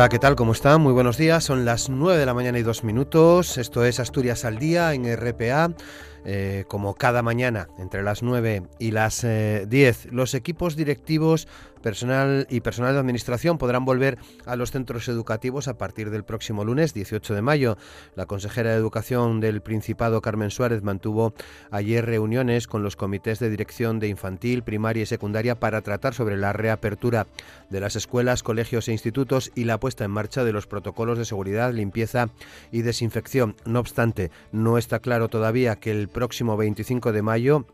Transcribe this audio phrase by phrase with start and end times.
[0.00, 0.34] Hola, ¿qué tal?
[0.34, 0.80] ¿Cómo están?
[0.80, 1.44] Muy buenos días.
[1.44, 3.58] Son las 9 de la mañana y dos minutos.
[3.58, 5.74] Esto es Asturias al Día en RPA.
[6.24, 11.48] Eh, como cada mañana, entre las 9 y las 10, eh, los equipos directivos
[11.82, 16.64] personal y personal de administración podrán volver a los centros educativos a partir del próximo
[16.64, 17.76] lunes 18 de mayo.
[18.14, 21.34] La consejera de Educación del Principado, Carmen Suárez, mantuvo
[21.70, 26.36] ayer reuniones con los comités de dirección de infantil, primaria y secundaria para tratar sobre
[26.36, 27.26] la reapertura
[27.70, 31.24] de las escuelas, colegios e institutos y la puesta en marcha de los protocolos de
[31.24, 32.28] seguridad, limpieza
[32.70, 33.56] y desinfección.
[33.64, 37.66] No obstante, no está claro todavía que el próximo 25 de mayo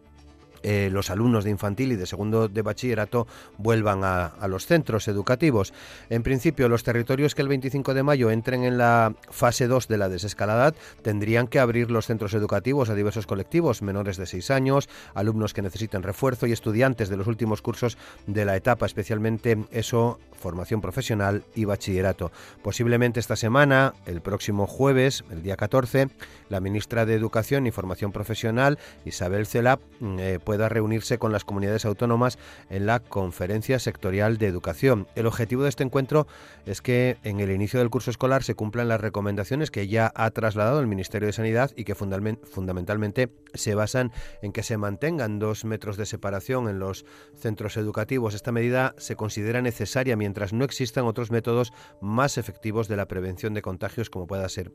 [0.62, 3.27] eh, los alumnos de infantil y de segundo de bachillerato
[3.59, 5.73] vuelvan a, los centros educativos.
[6.09, 9.99] En principio, los territorios que el 25 de mayo entren en la fase 2 de
[9.99, 14.89] la desescalada tendrían que abrir los centros educativos a diversos colectivos, menores de 6 años,
[15.15, 20.19] alumnos que necesiten refuerzo y estudiantes de los últimos cursos de la etapa, especialmente eso,
[20.37, 22.31] formación profesional y bachillerato.
[22.62, 26.09] Posiblemente esta semana, el próximo jueves, el día 14,
[26.49, 31.44] la ministra de Educación y Formación Profesional, Isabel Celap, mm, eh, pueda reunirse con las
[31.44, 32.39] comunidades autónomas
[32.70, 35.08] en la Conferencia Sectorial de Educación.
[35.16, 36.28] El objetivo de este encuentro
[36.64, 40.30] es que en el inicio del curso escolar se cumplan las recomendaciones que ya ha
[40.30, 45.64] trasladado el Ministerio de Sanidad y que fundamentalmente se basan en que se mantengan dos
[45.64, 48.34] metros de separación en los centros educativos.
[48.34, 53.53] Esta medida se considera necesaria mientras no existan otros métodos más efectivos de la prevención
[53.53, 54.70] de contagios como pueda ser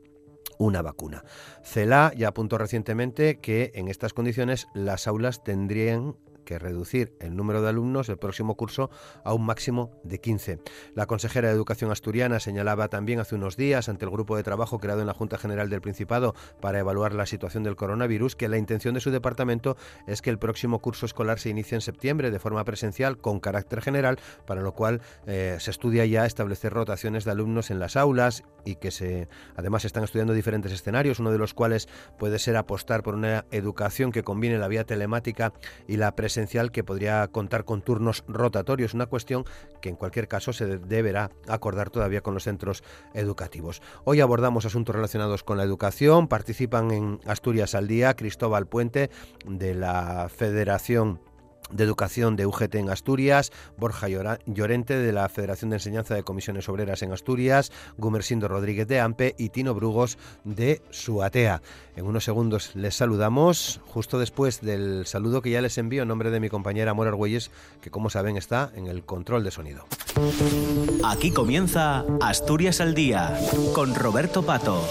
[0.58, 1.24] una vacuna.
[1.62, 7.62] CELA ya apuntó recientemente que en estas condiciones las aulas tendrían que reducir el número
[7.62, 8.90] de alumnos el próximo curso
[9.24, 10.58] a un máximo de 15.
[10.94, 14.78] La consejera de Educación asturiana señalaba también hace unos días ante el grupo de trabajo
[14.78, 18.58] creado en la Junta General del Principado para evaluar la situación del coronavirus que la
[18.58, 19.76] intención de su departamento
[20.06, 23.80] es que el próximo curso escolar se inicie en septiembre de forma presencial con carácter
[23.80, 28.44] general, para lo cual eh, se estudia ya establecer rotaciones de alumnos en las aulas
[28.64, 31.88] y que se además están estudiando diferentes escenarios, uno de los cuales
[32.18, 35.52] puede ser apostar por una educación que combine la vía telemática
[35.86, 39.44] y la presencial esencial que podría contar con turnos rotatorios, una cuestión
[39.80, 42.82] que en cualquier caso se deberá acordar todavía con los centros
[43.14, 43.82] educativos.
[44.04, 49.10] Hoy abordamos asuntos relacionados con la educación, participan en Asturias al Día Cristóbal Puente
[49.46, 51.20] de la Federación
[51.72, 54.08] de Educación de UGT en Asturias, Borja
[54.46, 59.34] Llorente de la Federación de Enseñanza de Comisiones Obreras en Asturias, Gumersindo Rodríguez de AMPE
[59.38, 61.62] y Tino Brugos de Suatea.
[61.96, 66.30] En unos segundos les saludamos, justo después del saludo que ya les envío en nombre
[66.30, 67.50] de mi compañera Mora Argüelles,
[67.80, 69.84] que como saben está en el control de sonido.
[71.04, 73.38] Aquí comienza Asturias al Día
[73.74, 74.82] con Roberto Pato.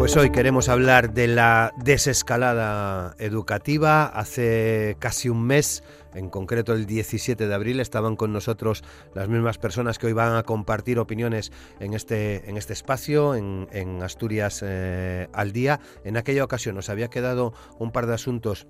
[0.00, 4.06] Pues hoy queremos hablar de la desescalada educativa.
[4.06, 5.84] Hace casi un mes,
[6.14, 8.82] en concreto el 17 de abril, estaban con nosotros
[9.14, 14.02] las mismas personas que hoy van a compartir opiniones en este, en este espacio, en,
[14.02, 15.80] Asturias eh, al día.
[16.02, 18.68] En aquella ocasión nos había quedado un par de asuntos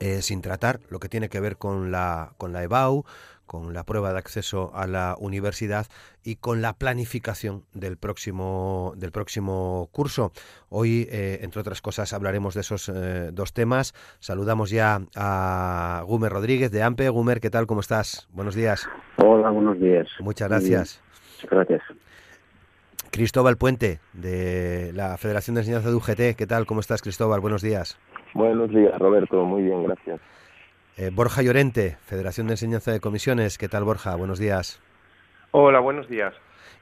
[0.00, 3.04] eh, sin tratar, lo que tiene que ver con la, con la EBAU,
[3.46, 5.86] con la prueba de acceso a la universidad
[6.22, 10.32] y con la planificación del próximo, del próximo curso.
[10.68, 13.94] Hoy, eh, entre otras cosas, hablaremos de esos eh, dos temas.
[14.18, 17.08] Saludamos ya a Gumer Rodríguez de AMPE.
[17.08, 17.66] Gumer, ¿qué tal?
[17.66, 18.28] ¿Cómo estás?
[18.32, 18.88] Buenos días.
[19.16, 20.08] Hola, buenos días.
[20.20, 21.00] Muchas gracias.
[21.48, 21.82] gracias.
[23.12, 26.36] Cristóbal Puente, de la Federación de Enseñanza de UGT.
[26.36, 26.66] ¿Qué tal?
[26.66, 27.40] ¿Cómo estás, Cristóbal?
[27.40, 27.96] Buenos días.
[28.36, 29.46] Buenos días, Roberto.
[29.46, 30.20] Muy bien, gracias.
[30.98, 33.56] Eh, Borja Llorente, Federación de Enseñanza de Comisiones.
[33.56, 34.14] ¿Qué tal, Borja?
[34.14, 34.78] Buenos días.
[35.52, 36.34] Hola, buenos días.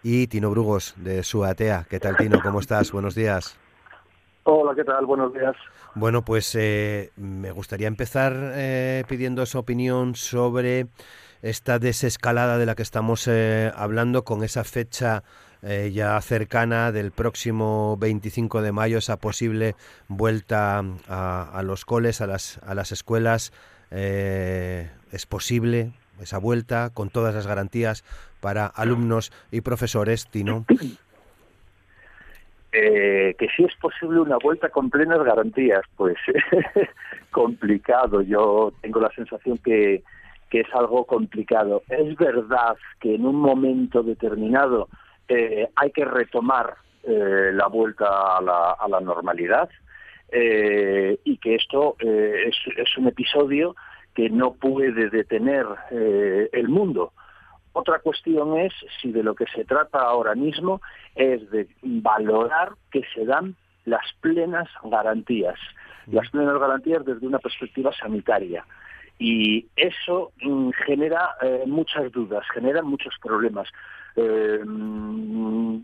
[0.03, 1.87] Y Tino Brugos, de Suatea.
[1.89, 2.41] ¿Qué tal, Tino?
[2.43, 2.91] ¿Cómo estás?
[2.91, 3.57] Buenos días.
[4.43, 5.07] Hola, ¿qué tal?
[5.07, 5.55] Buenos días.
[5.95, 10.89] Bueno, pues eh, me gustaría empezar eh, pidiendo su opinión sobre
[11.41, 15.23] esta desescalada de la que estamos hablando con esa fecha
[15.93, 19.75] ya cercana del próximo 25 de mayo, esa posible
[20.09, 23.53] vuelta a, a los coles, a las, a las escuelas
[23.97, 28.03] eh, es posible esa vuelta con todas las garantías
[28.41, 30.65] para alumnos y profesores, Tino.
[32.77, 36.17] Eh, que si es posible una vuelta con plenas garantías, pues
[37.31, 38.21] complicado.
[38.21, 40.03] Yo tengo la sensación que,
[40.51, 41.85] que es algo complicado.
[41.89, 44.89] Es verdad que en un momento determinado
[45.29, 49.69] eh, hay que retomar eh, la vuelta a la, a la normalidad
[50.31, 53.77] eh, y que esto es, es, un episodio
[54.15, 57.13] que no puede detener el mundo.
[57.73, 60.81] Otra cuestión es si de lo que se trata ahora mismo
[61.17, 65.59] es de valorar que se dan las plenas garantías,
[66.07, 68.65] las plenas garantías desde una perspectiva sanitaria.
[69.19, 73.69] Y eso mm, genera eh, muchas dudas, genera muchos problemas.
[74.17, 75.79] Eh, mm,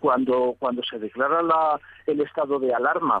[0.00, 3.20] cuando, cuando se declara la, el estado de alarma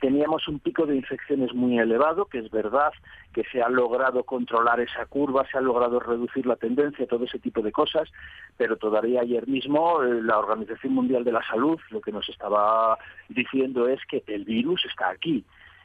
[0.00, 2.92] teníamos un pico de infecciones muy elevado, que es verdad
[3.32, 7.38] que se ha logrado controlar esa curva, se ha logrado reducir la tendencia, todo ese
[7.38, 8.10] tipo de cosas,
[8.56, 12.98] pero todavía ayer mismo eh, la Organización Mundial de la Salud lo que nos estaba
[13.28, 15.44] diciendo es que el virus está aquí.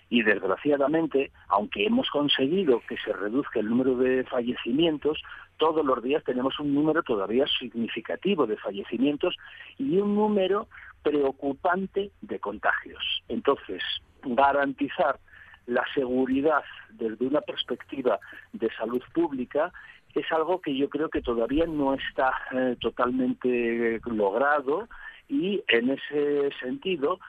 [0.10, 5.22] Y desgraciadamente, aunque hemos conseguido que se reduzca el número de fallecimientos,
[5.58, 9.36] todos los días tenemos un número todavía significativo de fallecimientos
[9.78, 10.68] y un número
[11.04, 13.24] preocupante de contagios.
[13.28, 13.84] Entonces,
[14.24, 15.20] garantizar
[15.66, 18.20] la seguridad desde una perspectiva
[18.54, 19.72] de salud pública
[20.16, 24.88] es algo que yo creo que todavía no está eh, totalmente logrado
[25.28, 27.20] y en ese sentido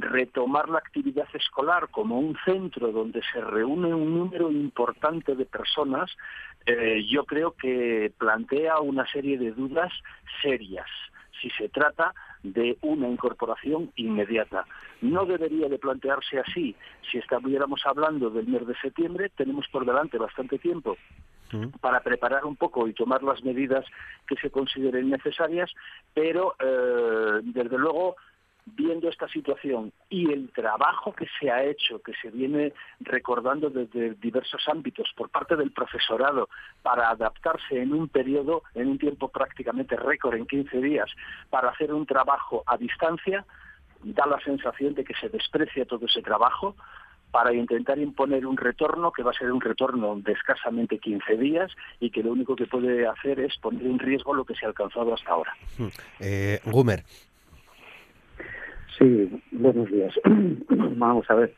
[0.00, 6.10] retomar la actividad escolar como un centro donde se reúne un número importante de personas,
[6.66, 9.92] eh, yo creo que plantea una serie de dudas
[10.42, 10.86] serias
[11.40, 14.66] si se trata de una incorporación inmediata.
[15.00, 16.74] No debería de plantearse así.
[17.10, 20.96] Si estuviéramos hablando del mes de septiembre, tenemos por delante bastante tiempo
[21.80, 23.84] para preparar un poco y tomar las medidas
[24.26, 25.72] que se consideren necesarias,
[26.12, 28.16] pero eh, desde luego
[28.74, 34.14] viendo esta situación y el trabajo que se ha hecho, que se viene recordando desde
[34.14, 36.48] diversos ámbitos por parte del profesorado
[36.82, 41.10] para adaptarse en un periodo, en un tiempo prácticamente récord, en 15 días,
[41.50, 43.44] para hacer un trabajo a distancia,
[44.02, 46.76] da la sensación de que se desprecia todo ese trabajo
[47.30, 51.70] para intentar imponer un retorno que va a ser un retorno de escasamente 15 días
[52.00, 54.68] y que lo único que puede hacer es poner en riesgo lo que se ha
[54.68, 55.54] alcanzado hasta ahora.
[55.76, 55.88] Hmm.
[56.20, 57.04] Eh, Gumer,
[58.98, 60.12] Sí, buenos días.
[60.96, 61.54] Vamos a ver,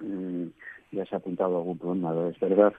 [0.00, 0.46] mm,
[0.90, 2.12] ya se ha apuntado algún problema.
[2.28, 2.74] Es verdad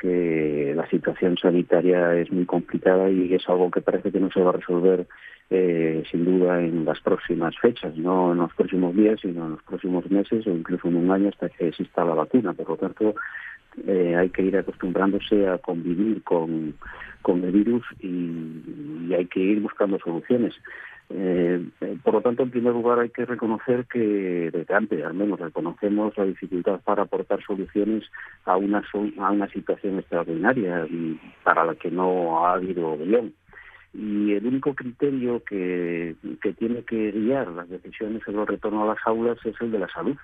[0.00, 4.40] que la situación sanitaria es muy complicada y es algo que parece que no se
[4.40, 5.06] va a resolver
[5.50, 9.62] eh, sin duda en las próximas fechas, no en los próximos días, sino en los
[9.62, 12.54] próximos meses o incluso en un año hasta que exista la vacuna.
[12.54, 13.14] Por lo tanto,
[13.86, 16.74] eh, hay que ir acostumbrándose a convivir con,
[17.22, 20.54] con el virus y, y hay que ir buscando soluciones.
[21.10, 21.64] Eh,
[22.02, 26.16] por lo tanto, en primer lugar, hay que reconocer que desde antes, al menos, reconocemos
[26.18, 28.04] la dificultad para aportar soluciones
[28.44, 33.32] a una, a situación extraordinaria y para la que no ha habido guion.
[33.94, 38.94] Y el único criterio que, que tiene que guiar las decisiones sobre el retorno a
[38.94, 40.16] las aulas es el de la salud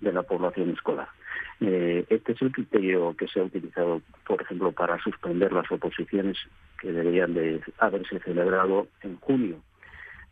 [0.00, 1.08] de la población escolar.
[1.60, 6.38] Eh, este es el criterio que se ha utilizado, por ejemplo, para suspender las oposiciones
[6.80, 9.60] que deberían de haberse celebrado en junio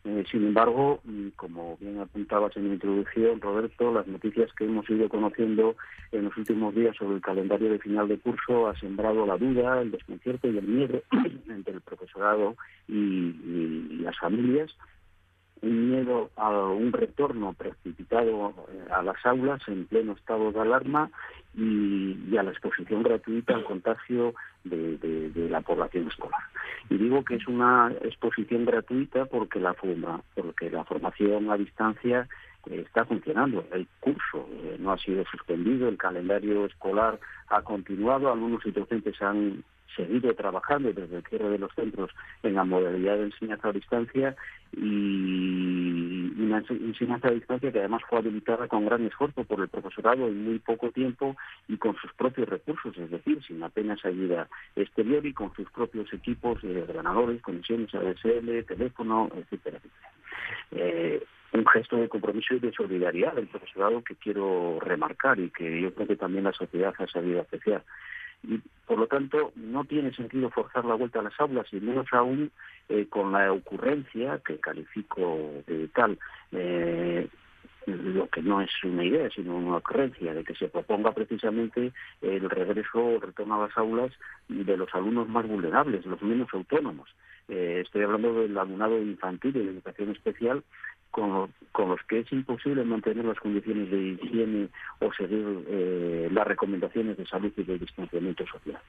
[0.05, 1.01] eh, sin embargo,
[1.37, 5.77] como bien apuntabas en la introducción, Roberto, las noticias que hemos ido conociendo
[6.11, 9.81] en los últimos días sobre el calendario de final de curso ha sembrado la duda,
[9.81, 11.01] el desconcierto y el miedo
[11.47, 12.57] entre el profesorado
[12.87, 14.75] y las familias.
[15.61, 21.09] Un miedo a un retorno precipitado eh, a las aulas en pleno estado de alarma
[21.55, 24.33] y, a la exposición gratuita al contagio
[24.63, 26.41] de, la población escolar.
[26.89, 32.27] Y digo que es una exposición gratuita porque la, forma, porque la formación a distancia
[32.65, 33.65] eh, está funcionando.
[33.71, 39.21] El curso eh, no ha sido suspendido, el calendario escolar ha continuado, algunos y docentes
[39.21, 39.63] han
[39.95, 42.11] seguido trabajando desde el cierre de los centros
[42.43, 44.35] en la modalidad de enseñanza a distancia
[44.75, 50.27] y una enseñanza a distancia que además fue habilitada con gran esfuerzo por el profesorado
[50.27, 51.35] en muy poco tiempo
[51.67, 56.11] y con sus propios recursos, es decir, sin apenas ayuda exterior y con sus propios
[56.13, 60.11] equipos de ordenadores, conexiones ADSL, teléfono, etcétera, etcétera.
[60.71, 61.23] Eh,
[61.53, 65.93] un gesto de compromiso y de solidaridad del profesorado que quiero remarcar y que yo
[65.93, 67.83] creo que también la sociedad ha sabido apreciar
[68.43, 72.07] y por lo tanto no tiene sentido forzar la vuelta a las aulas y menos
[72.11, 72.51] aún
[72.89, 76.17] eh, con la ocurrencia que califico de tal
[76.51, 77.27] eh,
[77.85, 82.49] lo que no es una idea, sino una ocurrencia de que se proponga precisamente el
[82.49, 84.11] regreso o retorno a las aulas
[84.47, 87.09] de los alumnos más vulnerables, los menos autónomos.
[87.49, 90.63] Eh, estoy hablando del alumnado infantil y de educación especial,
[91.13, 94.67] con, con, los que es imposible mantener las condiciones de higiene
[94.99, 98.81] o seguir eh, las recomendaciones de salud y de distanciamiento social.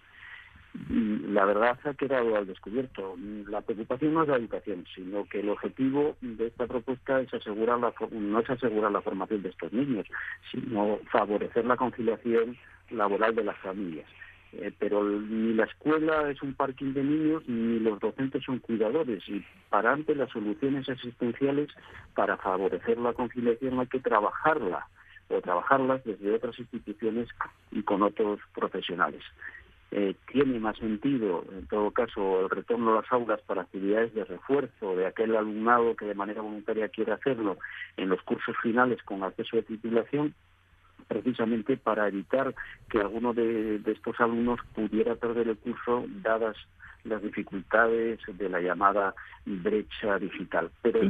[0.88, 3.14] la verdad ha quedado al descubierto.
[3.48, 7.78] La preocupación no es la educación, sino que el objetivo de esta propuesta es asegurar
[7.78, 10.06] la, no es asegurar la formación de estos niños,
[10.50, 12.56] sino favorecer la conciliación
[12.90, 14.06] laboral de las familias.
[14.56, 19.22] Eh, pero ni la escuela es un parking de niños ni los docentes son cuidadores
[19.28, 21.70] y para ante las soluciones asistenciales
[22.14, 24.86] para favorecer la conciliación hay que trabajarla
[25.28, 27.28] o trabajarlas desde otras instituciones
[27.72, 29.22] y con otros profesionales.
[29.90, 34.24] Eh, tiene más sentido, en todo caso, el retorno a las aulas para actividades de
[34.24, 37.58] refuerzo de aquel alumnado que de manera voluntaria quiere hacerlo
[37.96, 40.34] en los cursos finales con acceso de titulación,
[41.06, 42.54] precisamente para evitar
[42.88, 46.56] que alguno de, de estos alumnos pudiera perder el curso dadas
[47.04, 50.70] las dificultades de la llamada brecha digital.
[50.82, 51.00] Pero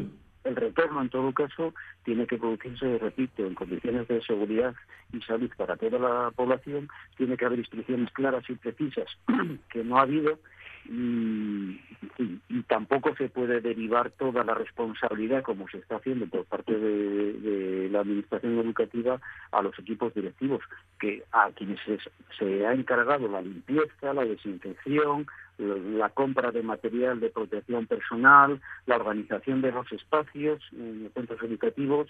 [0.44, 1.72] el retorno, en todo caso,
[2.04, 4.74] tiene que producirse, repito, en condiciones de seguridad
[5.12, 6.88] y salud para toda la población.
[7.16, 9.06] Tiene que haber instrucciones claras y precisas
[9.70, 10.38] que no ha habido
[10.86, 11.80] y,
[12.68, 18.00] tampoco se puede derivar toda la responsabilidad, como se está haciendo por parte de, la
[18.00, 19.20] Administración Educativa,
[19.52, 20.62] a los equipos directivos,
[20.98, 21.78] que a quienes
[22.38, 25.26] se ha encargado la limpieza, la desinfección,
[25.58, 31.42] la compra de material de protección personal, la organización de los espacios en los centros
[31.42, 32.08] educativos,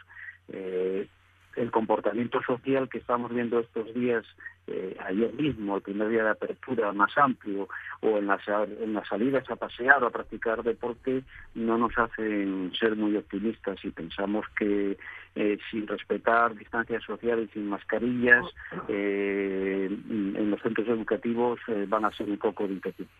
[0.49, 1.07] eh,
[1.57, 4.25] el comportamiento social que estamos viendo estos días,
[4.67, 7.69] eh, ayer mismo, el primer día de apertura más amplio,
[8.01, 11.23] o en las, en las salidas a pasear o a practicar deporte,
[11.55, 14.97] no nos hacen ser muy optimistas y pensamos que
[15.35, 18.45] eh, sin respetar distancias sociales, sin mascarillas,
[18.89, 23.11] eh, en los centros educativos van a ser un poco difíciles.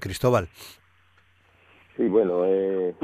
[0.00, 0.48] Cristóbal.
[1.98, 2.94] Sí, bueno, eh,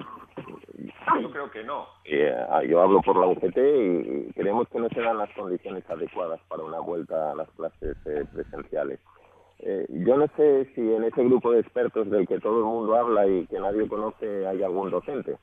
[1.20, 1.84] yo creo que no.
[2.04, 2.32] Eh,
[2.68, 6.62] yo hablo por la UGT y creemos que no se dan las condiciones adecuadas para
[6.62, 9.00] una vuelta a las clases eh, presenciales.
[9.58, 12.94] Eh, yo no sé si en ese grupo de expertos del que todo el mundo
[12.94, 15.38] habla y que nadie conoce hay algún docente.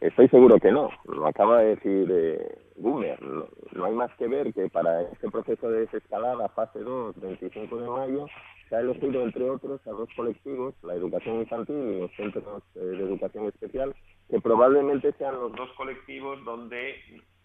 [0.00, 0.90] Estoy seguro que no.
[1.06, 3.20] Lo acaba de decir eh, Boomer.
[3.22, 7.76] No, no, hay más que ver que para este proceso de desescalada, fase 2, 25
[7.76, 8.26] de mayo,
[8.68, 12.78] se ha elegido, entre otros, a dos colectivos, la educación infantil y los centros eh,
[12.80, 13.94] de educación especial,
[14.28, 16.96] que probablemente sean los dos colectivos donde,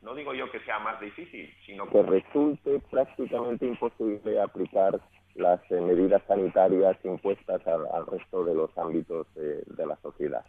[0.02, 5.00] no digo yo que sea más difícil, sino que resulte prácticamente imposible aplicar
[5.36, 10.44] las eh, medidas sanitarias impuestas al, resto de los ámbitos de la sociedad.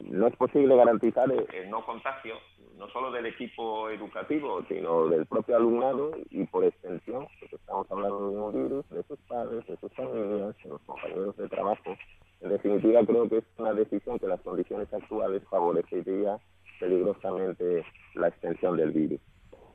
[0.00, 2.36] No es posible garantizar el no contagio
[2.78, 8.30] no solo del equipo educativo, sino del propio alumnado y por extensión, porque estamos hablando
[8.30, 11.96] de un virus, de sus padres, de sus familias, de los compañeros de trabajo.
[12.40, 16.38] En definitiva, creo que es una decisión que las condiciones actuales favorecería
[16.78, 19.20] peligrosamente la extensión del virus.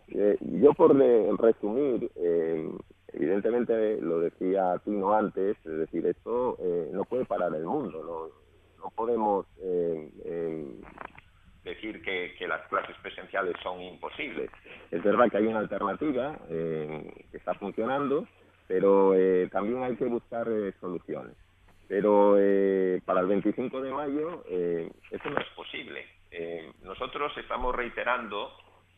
[0.10, 2.70] Eh, yo por resumir, eh,
[3.14, 8.51] evidentemente lo decía Tino antes, es decir, esto eh, no puede parar el mundo, no,
[8.82, 9.46] no podemos
[11.64, 14.50] decir que, las clases presenciales son imposibles.
[14.90, 18.28] Es verdad que hay una alternativa eh, que está funcionando,
[18.68, 21.36] pero eh, también hay que buscar eh, soluciones.
[21.88, 22.38] Pero
[23.04, 26.06] para el 25 de mayo eso no es posible.
[26.84, 28.50] nosotros estamos reiterando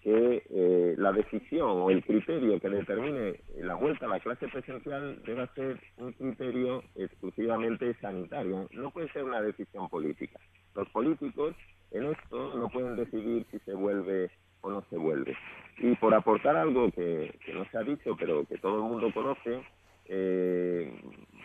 [0.03, 5.47] que la decisión o el criterio que determine la vuelta a la clase presencial debe
[5.55, 8.67] ser un criterio exclusivamente sanitario.
[8.71, 10.39] No puede ser una decisión política.
[10.75, 11.55] Los políticos
[11.91, 14.29] en esto no pueden decidir si se vuelve
[14.61, 15.37] o no se vuelve.
[15.77, 19.61] Y por aportar algo que, no se ha dicho, pero que todo el mundo conoce,
[20.05, 20.91] eh,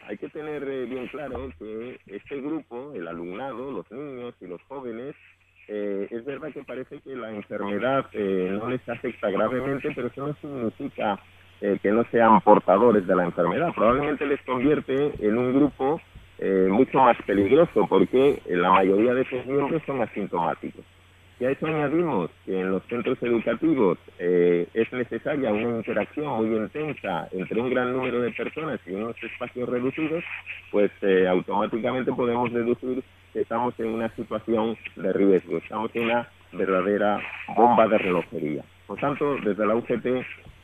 [0.06, 4.62] hay que tener eh, bien claro que este grupo, el alumnado, los niños y los
[4.62, 5.14] jóvenes,
[5.68, 10.34] eh, es verdad que parece que la enfermedad no les afecta gravemente, pero eso no
[10.34, 11.18] significa
[11.60, 13.72] que no sean portadores de la enfermedad.
[13.74, 16.00] Probablemente les convierte en un grupo
[16.40, 20.84] eh, mucho más peligroso porque la mayoría de esos miembros son asintomáticos.
[21.40, 26.56] Y a eso añadimos que en los centros educativos eh, es necesaria una interacción muy
[26.56, 30.22] intensa entre un gran número de personas y unos espacios reducidos,
[30.70, 33.02] pues eh, automáticamente podemos deducir
[33.40, 37.20] estamos en una situación de riesgo, estamos en una verdadera
[37.56, 38.64] bomba de relojería.
[38.86, 40.06] Por tanto, desde la UGT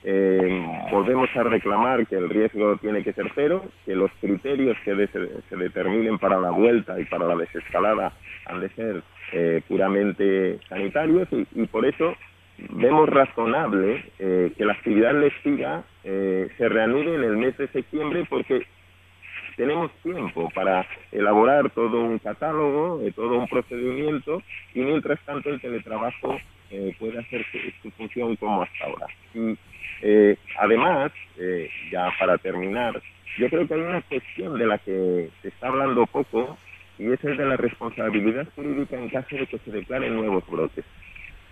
[0.07, 5.09] eh, volvemos a reclamar que el riesgo tiene que ser cero, que los criterios que
[5.49, 8.13] se determinen para la vuelta y para la desescalada
[8.47, 9.03] han de ser
[9.33, 12.15] eh, puramente sanitarios y, por eso
[12.71, 18.67] vemos razonable eh, que la actividad lectiva se reanude en el mes de septiembre porque
[19.57, 24.43] tenemos tiempo para elaborar todo un catálogo, eh, todo un procedimiento
[24.75, 26.39] y mientras tanto el teletrabajo
[26.71, 27.45] eh, puede hacer
[27.83, 29.07] su, función como hasta ahora.
[29.35, 29.57] Y
[30.03, 31.13] eh, además,
[31.91, 33.01] ya para terminar,
[33.39, 36.57] yo creo que hay una cuestión de la que se está hablando poco
[36.99, 40.85] y es el de la responsabilidad jurídica en caso de que se declaren nuevos brotes.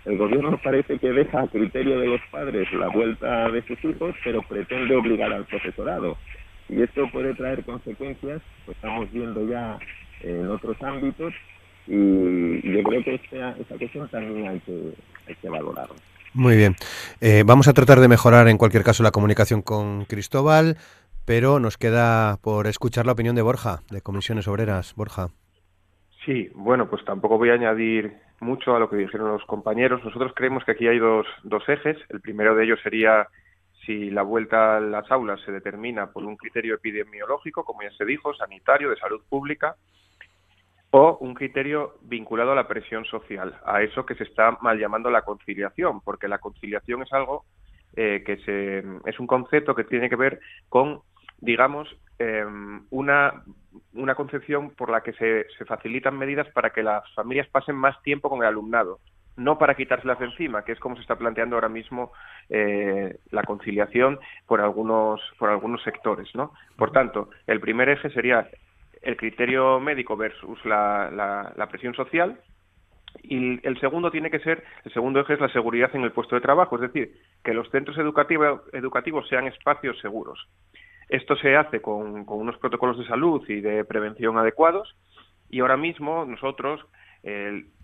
[0.05, 4.13] El gobierno parece que deja a criterio de los padres la vuelta de sus hijos,
[4.23, 6.17] pero pretende obligar al profesorado.
[6.69, 9.77] Y esto puede traer consecuencias, pues estamos viendo ya
[10.21, 11.33] en otros ámbitos,
[11.87, 14.93] y yo creo que esta, esta cuestión también hay que,
[15.27, 15.95] hay que valorarla.
[16.33, 16.75] Muy bien.
[17.21, 20.77] Eh, vamos a tratar de mejorar en cualquier caso la comunicación con Cristóbal,
[21.25, 24.95] pero nos queda por escuchar la opinión de Borja, de Comisiones Obreras.
[24.95, 25.27] Borja.
[26.25, 30.03] Sí, bueno, pues tampoco voy a añadir mucho a lo que dijeron los compañeros.
[30.03, 31.97] Nosotros creemos que aquí hay dos, dos ejes.
[32.09, 33.27] El primero de ellos sería
[33.85, 38.05] si la vuelta a las aulas se determina por un criterio epidemiológico, como ya se
[38.05, 39.75] dijo, sanitario, de salud pública,
[40.91, 45.09] o un criterio vinculado a la presión social, a eso que se está mal llamando
[45.09, 47.45] la conciliación, porque la conciliación es algo
[47.95, 51.01] eh, que se, es un concepto que tiene que ver con,
[51.39, 51.89] digamos,
[52.89, 53.43] una,
[53.93, 58.01] una concepción por la que se, se facilitan medidas para que las familias pasen más
[58.01, 58.99] tiempo con el alumnado
[59.35, 62.11] no para quitárselas de encima, que es como se está planteando ahora mismo
[62.49, 66.33] eh, la conciliación por algunos, por algunos sectores.
[66.35, 66.53] ¿no?
[66.77, 68.47] Por tanto, el primer eje sería
[69.01, 71.09] el criterio médico versus la,
[71.55, 72.39] la, presión social,
[73.21, 76.35] y el segundo tiene que ser, el segundo eje es la seguridad en el puesto
[76.35, 77.13] de trabajo, es decir,
[77.43, 80.47] que los centros educativos, educativos sean espacios seguros.
[81.09, 84.95] Esto se hace con, con, unos protocolos de salud y de prevención adecuados
[85.49, 86.83] y ahora mismo nosotros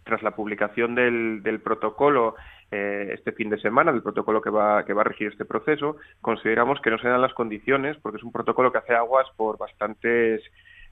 [0.03, 2.35] tras la publicación del, del protocolo
[2.71, 5.97] eh, este fin de semana, del protocolo que va, que va a regir este proceso,
[6.21, 9.57] consideramos que no se dan las condiciones porque es un protocolo que hace aguas por
[9.57, 10.43] bastantes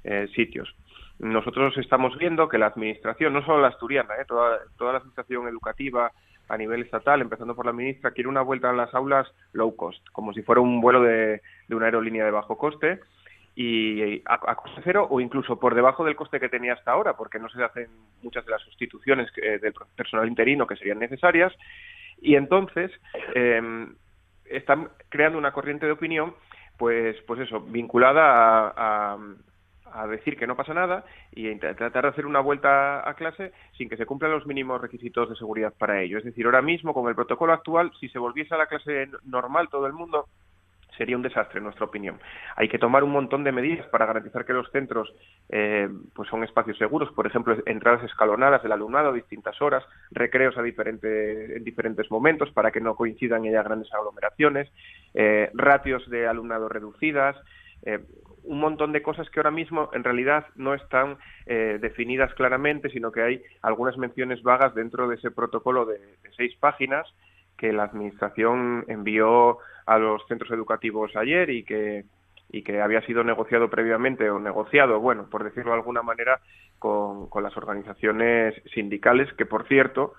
[0.03, 0.73] eh, sitios.
[1.19, 5.47] Nosotros estamos viendo que la administración, no solo la asturiana, eh, toda, toda la administración
[5.47, 6.11] educativa
[6.49, 10.03] a nivel estatal, empezando por la ministra, quiere una vuelta a las aulas low cost,
[10.13, 13.01] como si fuera un vuelo de, de una aerolínea de bajo coste,
[13.59, 17.39] y a, coste cero o incluso por debajo del coste que tenía hasta ahora, porque
[17.39, 17.87] no se hacen
[18.21, 21.51] muchas de las sustituciones del personal interino que serían necesarias.
[22.21, 22.91] Y entonces
[23.33, 23.87] eh,
[24.45, 26.35] están creando una corriente de opinión,
[26.77, 29.17] pues, pues eso, vinculada a,
[29.91, 33.89] a, decir que no pasa nada y tratar de hacer una vuelta a clase sin
[33.89, 36.19] que se cumplan los mínimos requisitos de seguridad para ello.
[36.19, 39.69] Es decir, ahora mismo, con el protocolo actual, si se volviese a la clase normal
[39.69, 40.27] todo el mundo,
[40.97, 42.19] sería un desastre en nuestra opinión.
[42.55, 45.13] Hay que tomar un montón de medidas para garantizar que los centros
[45.49, 50.57] eh, pues son espacios seguros, por ejemplo, entradas escalonadas del alumnado a distintas horas, recreos
[50.57, 54.71] a diferente, en diferentes momentos para que no coincidan ya grandes aglomeraciones,
[55.13, 57.37] eh, ratios de alumnado reducidas,
[57.83, 57.99] eh,
[58.43, 63.21] un montón de cosas que ahora mismo en realidad no están definidas claramente, sino que
[63.21, 65.99] hay algunas menciones vagas dentro de ese protocolo de
[66.37, 67.07] seis páginas
[67.57, 72.05] que la Administración envió a los centros educativos ayer y que
[72.49, 76.39] y que había sido negociado previamente o negociado, bueno, por decirlo de alguna manera,
[76.79, 80.13] con, con las organizaciones sindicales, que por cierto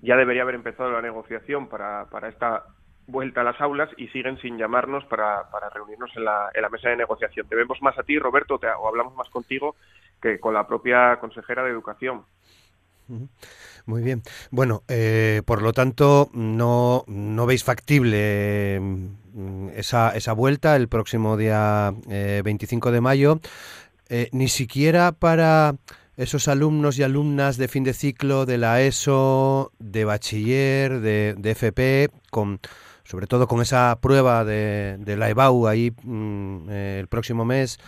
[0.00, 2.64] ya debería haber empezado la negociación para, para esta
[3.06, 6.68] vuelta a las aulas y siguen sin llamarnos para, para reunirnos en la, en la
[6.68, 7.48] mesa de negociación.
[7.48, 9.76] Te vemos más a ti, Roberto, o hablamos más contigo
[10.20, 12.24] que con la propia consejera de Educación.
[13.86, 14.22] Muy bien.
[14.50, 21.36] Bueno, eh, por lo tanto, no, no veis factible mm, esa, esa vuelta el próximo
[21.36, 23.40] día 25 eh, de mayo,
[24.08, 25.76] eh, ni siquiera para
[26.16, 31.50] esos alumnos y alumnas de fin de ciclo de la ESO, de bachiller, de, de
[31.50, 32.58] FP, con,
[33.04, 37.78] sobre todo con esa prueba de, de la EBAU ahí mm, el próximo mes.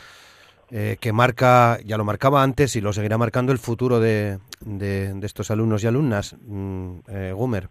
[0.70, 5.18] Eh, que marca, ya lo marcaba antes y lo seguirá marcando el futuro de, de,
[5.22, 6.36] estos alumnos y alumnas.
[6.46, 7.68] Mm, eh, Gumer.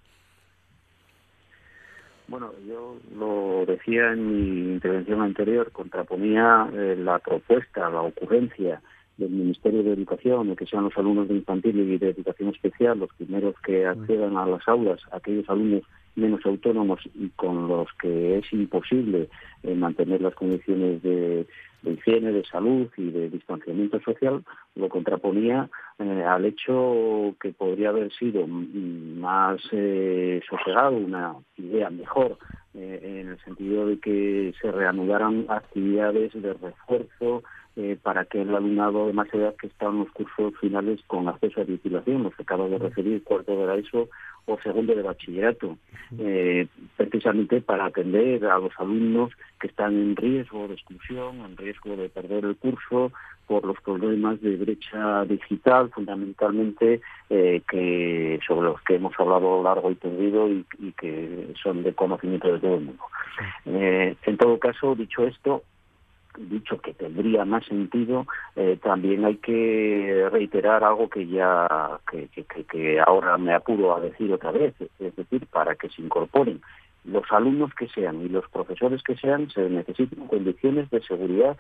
[2.28, 8.82] Bueno, yo lo decía en mi intervención anterior, contraponía eh, la propuesta, la ocurrencia
[9.18, 13.00] del Ministerio de Educación de que sean los alumnos de infantil y de educación especial
[13.00, 13.90] los primeros que mm.
[13.90, 15.84] accedan a las aulas, aquellos alumnos
[16.16, 19.30] menos autónomos y con los que es imposible
[19.64, 21.46] mantener las condiciones de
[21.82, 24.44] de higiene, de salud y de distanciamiento social,
[24.76, 32.38] lo contraponía eh, al hecho que podría haber sido más eh, sosegado, una idea mejor,
[32.74, 37.44] eh, en el sentido de que se reanudaran actividades de refuerzo
[37.76, 41.28] eh, para que el alumnado de más edad que está en los cursos finales con
[41.28, 44.10] acceso a titulación, los que acabo de referir, cuarto de la ESO
[44.48, 45.78] o segundo de bachillerato,
[46.18, 51.98] eh, precisamente para atender a los alumnos que están en riesgo de exclusión, en riesgo
[51.98, 53.12] de perder el curso
[53.46, 59.92] por los problemas de brecha digital, fundamentalmente, eh, que sobre los que hemos hablado largo
[59.92, 60.66] y tendido y,
[60.98, 63.04] que son de conocimiento de todo el mundo.
[63.66, 65.64] Eh, en todo caso, dicho esto,
[66.38, 72.30] dicho que tendría más sentido, eh, también hay que reiterar algo que ya que,
[72.66, 76.62] que, ahora me apuro a decir otra vez, es decir, para que se incorporen
[77.06, 81.58] los alumnos que sean y los profesores que sean, se necesitan condiciones de seguridad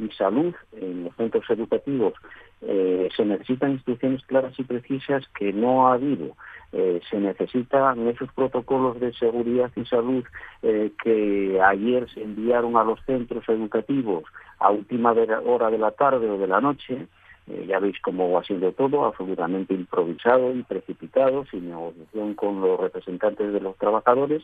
[0.00, 2.14] y salud en los centros educativos.
[2.62, 6.36] Eh, se necesitan instrucciones claras y precisas que no ha habido.
[6.72, 10.24] Eh, se necesitan esos protocolos de seguridad y salud
[10.62, 14.24] eh, que ayer se enviaron a los centros educativos
[14.58, 17.06] a última hora de la tarde o de la noche.
[17.50, 22.78] Eh, ya veis cómo va siendo todo, absolutamente improvisado y precipitado, sin negociación con los
[22.80, 24.42] representantes de los trabajadores,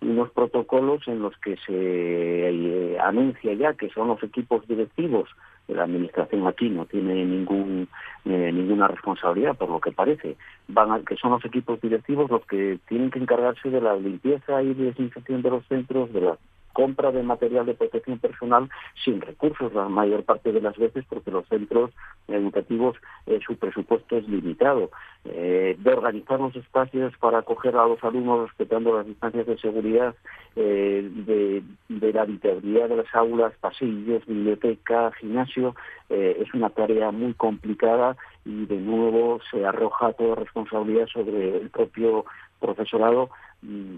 [0.00, 5.28] unos protocolos en los que se anuncia ya que son los equipos directivos
[5.68, 7.88] la administración aquí no tiene ningún
[8.24, 10.36] eh, ninguna responsabilidad por lo que parece.
[10.68, 14.74] Van que son los equipos directivos los que tienen que encargarse de la limpieza y
[14.74, 16.38] desinfección de los centros de la
[16.76, 18.68] compra de material de protección personal
[19.02, 21.90] sin recursos la mayor parte de las veces porque los centros
[22.28, 24.90] educativos eh, su presupuesto es limitado.
[25.24, 30.14] Eh, de organizar los espacios para acoger a los alumnos respetando las distancias de seguridad
[30.54, 35.74] eh, de, de, la habitabilidad de las aulas pasillos biblioteca gimnasio
[36.08, 42.24] es una tarea muy complicada y de nuevo se arroja toda responsabilidad sobre el propio
[42.60, 43.30] profesorado
[43.62, 43.96] mm,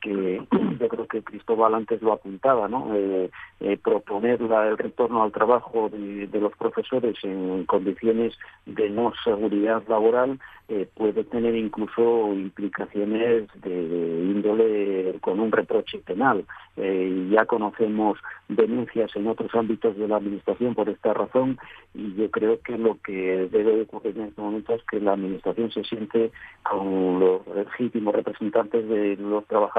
[0.00, 0.42] que
[0.80, 2.94] yo creo que Cristóbal antes lo apuntaba, ¿no?
[2.94, 8.34] Eh, eh, proponer el retorno al trabajo de, los profesores en condiciones
[8.66, 16.44] de no seguridad laboral eh, puede tener incluso implicaciones de, índole con un reproche penal.
[16.76, 21.58] ya conocemos denuncias en otros ámbitos de la Administración por esta razón
[21.94, 25.72] y yo creo que lo que debe ocurrir en este momento es que la Administración
[25.72, 26.30] se siente
[26.62, 29.77] con los legítimos representantes de los trabajadores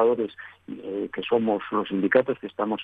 [0.68, 2.82] eh, que somos los sindicatos que estamos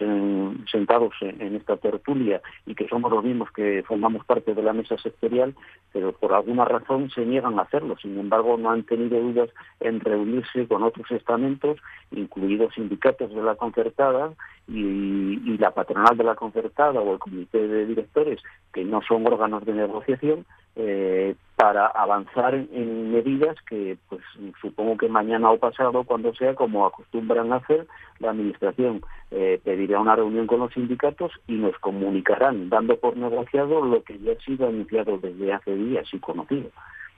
[0.71, 4.97] sentados en, esta tertulia y que somos los mismos que formamos parte de la mesa
[4.97, 5.53] sectorial,
[5.93, 7.95] pero por alguna razón se niegan a hacerlo.
[8.01, 9.49] Sin embargo, no han tenido dudas
[9.79, 11.77] en reunirse con otros estamentos,
[12.11, 14.33] incluidos sindicatos de la concertada
[14.67, 18.41] y, la patronal de la concertada o el comité de directores,
[18.73, 24.21] que no son órganos de negociación, eh, para avanzar en, medidas que, pues,
[24.59, 27.87] supongo que mañana o pasado, cuando sea, como acostumbran hacer,
[28.19, 29.01] la Administración
[29.31, 34.19] eh, pedirá una reunión con los sindicatos y nos comunicarán, dando por negociado lo que
[34.19, 36.69] ya ha sido anunciado desde hace días y conocido.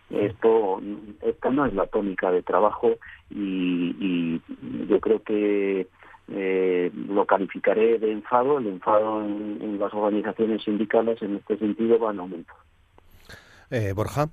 [0.09, 0.79] Esto,
[1.21, 2.91] esta no es la tónica de trabajo
[3.29, 4.41] y, y
[4.87, 5.87] yo creo que
[6.29, 8.59] eh, lo calificaré de enfado.
[8.59, 12.53] El enfado en, las organizaciones sindicales en este sentido va en aumento.
[13.69, 14.27] Eh, Borja.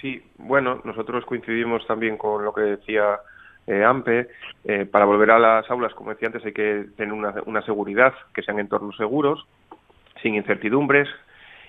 [0.00, 3.20] Sí, bueno, nosotros coincidimos también con lo que decía
[3.66, 4.28] eh, AMPE.
[4.64, 8.12] Eh, para volver a las aulas, como decía antes, hay que tener una, una seguridad,
[8.34, 9.46] que sean entornos seguros,
[10.20, 11.08] sin incertidumbres,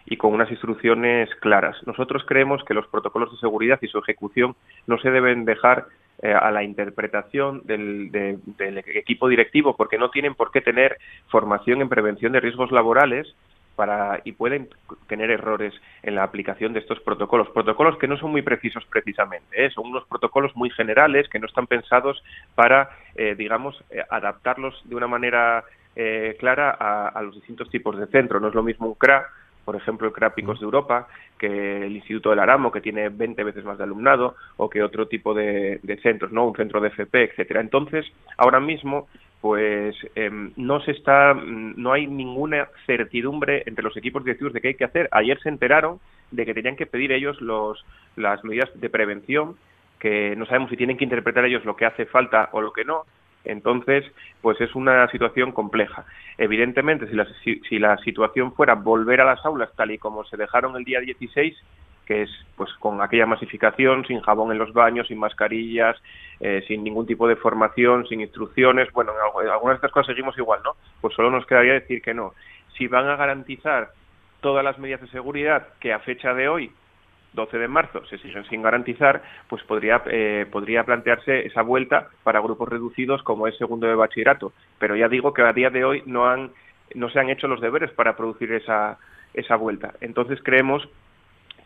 [0.06, 1.78] y con unas instrucciones claras.
[1.86, 4.56] Nosotros creemos que los protocolos de seguridad y su ejecución
[4.88, 5.86] no se deben dejar
[6.21, 8.10] eh, a la interpretación del,
[8.95, 10.97] equipo directivo, porque no tienen por qué tener
[11.28, 13.36] formación en prevención de riesgos laborales
[13.76, 14.69] para, y pueden
[15.08, 15.73] tener errores
[16.04, 17.49] en la aplicación de estos protocolos.
[17.49, 19.69] Protocolos que no son muy precisos precisamente, ¿eh?
[19.71, 22.23] son unos protocolos muy generales que no están pensados
[22.56, 25.63] para, eh, digamos, adaptarlos de una manera
[26.39, 28.39] clara a, a, los distintos tipos de centro.
[28.39, 29.28] No es lo mismo un CRA
[29.65, 33.63] por ejemplo, el Crápicos de Europa, que el Instituto del Aramo, que tiene 20 veces
[33.63, 36.47] más de alumnado, o que otro tipo de, centros, ¿no?
[36.47, 37.62] Un centro de FP, etcétera.
[37.62, 38.06] Entonces,
[38.38, 39.08] ahora mismo,
[39.41, 44.69] pues em, no se está, no hay ninguna certidumbre entre los equipos directivos de qué
[44.69, 45.10] hay que hacer.
[45.12, 45.99] Ayer se enteraron
[46.32, 49.56] de que tenían que pedir ellos los, las medidas de prevención,
[49.99, 52.84] que no sabemos si tienen que interpretar ellos lo que hace falta o lo que
[52.84, 53.04] no,
[53.46, 54.06] entonces,
[54.42, 56.06] pues es una situación compleja.
[56.38, 60.38] Evidentemente, si la, si, la situación fuera volver a las aulas tal y como se
[60.38, 61.56] dejaron el día 16,
[62.06, 65.96] que es pues con aquella masificación, sin jabón en los baños, sin mascarillas,
[66.40, 70.38] eh, sin ningún tipo de formación, sin instrucciones, bueno, en algunas de estas cosas seguimos
[70.38, 70.76] igual, ¿no?
[71.02, 72.34] Pues solo nos quedaría decir que no.
[72.78, 73.92] Si van a garantizar
[74.42, 76.72] todas las medidas de seguridad que a fecha de hoy
[77.34, 82.39] 12 de marzo se siguen sin garantizar, pues podría, eh, podría plantearse esa vuelta para
[82.39, 84.54] grupos reducidos como es segundo de bachillerato.
[84.80, 86.52] Pero ya digo que a día de hoy no han
[86.96, 89.00] no se han hecho los deberes para producir esa,
[89.34, 89.93] esa vuelta.
[90.02, 90.88] Entonces creemos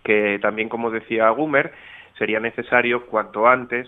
[0.04, 1.74] que también, como decía Gumer,
[2.18, 3.88] sería necesario cuanto antes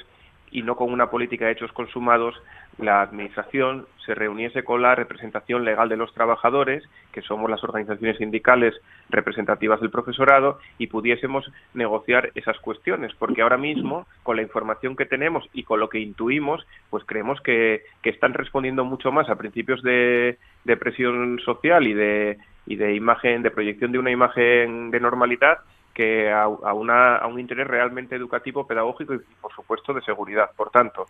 [0.52, 2.36] y no con una política de hechos consumados,
[2.78, 8.18] la Administración se reuniese con la representación legal de los trabajadores, que somos las organizaciones
[8.18, 8.74] sindicales
[9.10, 15.06] representativas del profesorado, y pudiésemos negociar esas cuestiones, porque ahora mismo, con la información que
[15.06, 19.84] tenemos y con lo que intuimos, pues creemos que, están respondiendo mucho más a principios
[19.84, 25.00] de, de presión social y de, y de imagen, de proyección de una imagen de
[25.00, 25.60] normalidad
[25.94, 30.52] que a, una, a, un interés realmente educativo, pedagógico y, por supuesto, de seguridad.
[30.56, 31.08] Por tanto,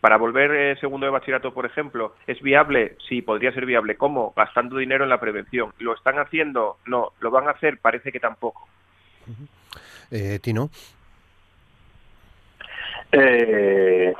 [0.00, 2.96] para volver eh, segundo de bachillerato, por ejemplo, ¿es viable?
[3.08, 3.96] Sí, podría ser viable.
[3.96, 4.32] ¿Cómo?
[4.36, 5.72] Gastando dinero en la prevención.
[5.78, 6.78] ¿Lo están haciendo?
[6.86, 7.12] No.
[7.20, 7.78] ¿Lo van a hacer?
[7.78, 8.68] Parece que tampoco.
[10.10, 10.70] Eh, Tino.
[13.12, 14.14] Eh,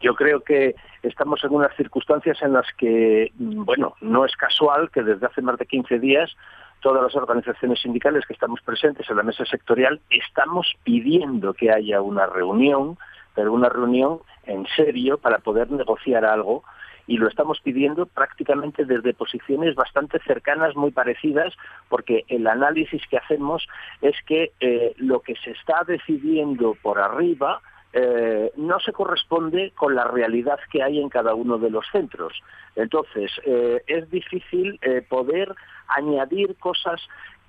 [0.00, 5.02] yo creo que estamos en unas circunstancias en las que, bueno, no es casual que
[5.02, 6.36] desde hace más de 15 días
[6.80, 12.00] todas las organizaciones sindicales que estamos presentes en la mesa sectorial estamos pidiendo que haya
[12.00, 12.98] una reunión,
[13.34, 16.64] pero una reunión en serio para poder negociar algo
[17.06, 21.52] y lo estamos pidiendo prácticamente desde posiciones bastante cercanas, muy parecidas,
[21.88, 23.66] porque el análisis que hacemos
[24.00, 27.60] es que eh, lo que se está decidiendo por arriba
[27.92, 32.40] eh, no se corresponde con la realidad que hay en cada uno de los centros.
[32.76, 35.54] Entonces, eh, es difícil poder
[35.88, 37.00] añadir cosas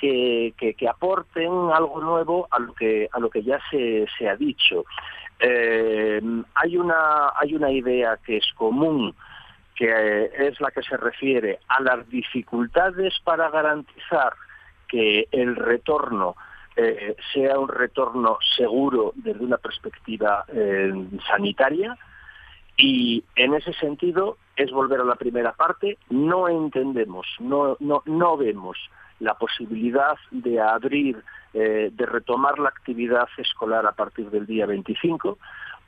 [0.01, 4.85] que, aporten algo nuevo a lo que, ya se, ha dicho.
[5.39, 6.21] Eh,
[6.55, 9.15] hay, una, idea que es común,
[9.75, 14.33] que eh, es la que se refiere a las dificultades para garantizar
[14.87, 16.35] que el retorno
[16.75, 20.45] eh, sea un retorno seguro desde una perspectiva
[21.27, 21.97] sanitaria
[22.77, 28.37] y en ese sentido es volver a la primera parte, no entendemos, no, no, no
[28.37, 28.77] vemos
[29.19, 35.37] la posibilidad de abrir, eh, de retomar la actividad escolar a partir del día 25.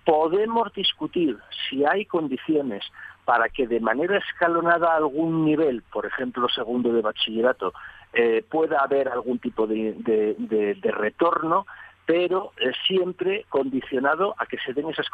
[0.05, 2.83] Podemos discutir si hay condiciones
[3.25, 7.73] para que de manera escalonada algún nivel, por ejemplo segundo de bachillerato,
[8.13, 11.65] eh, pueda haber algún tipo de, retorno,
[12.05, 15.07] pero eh, siempre condicionado a que se den esas,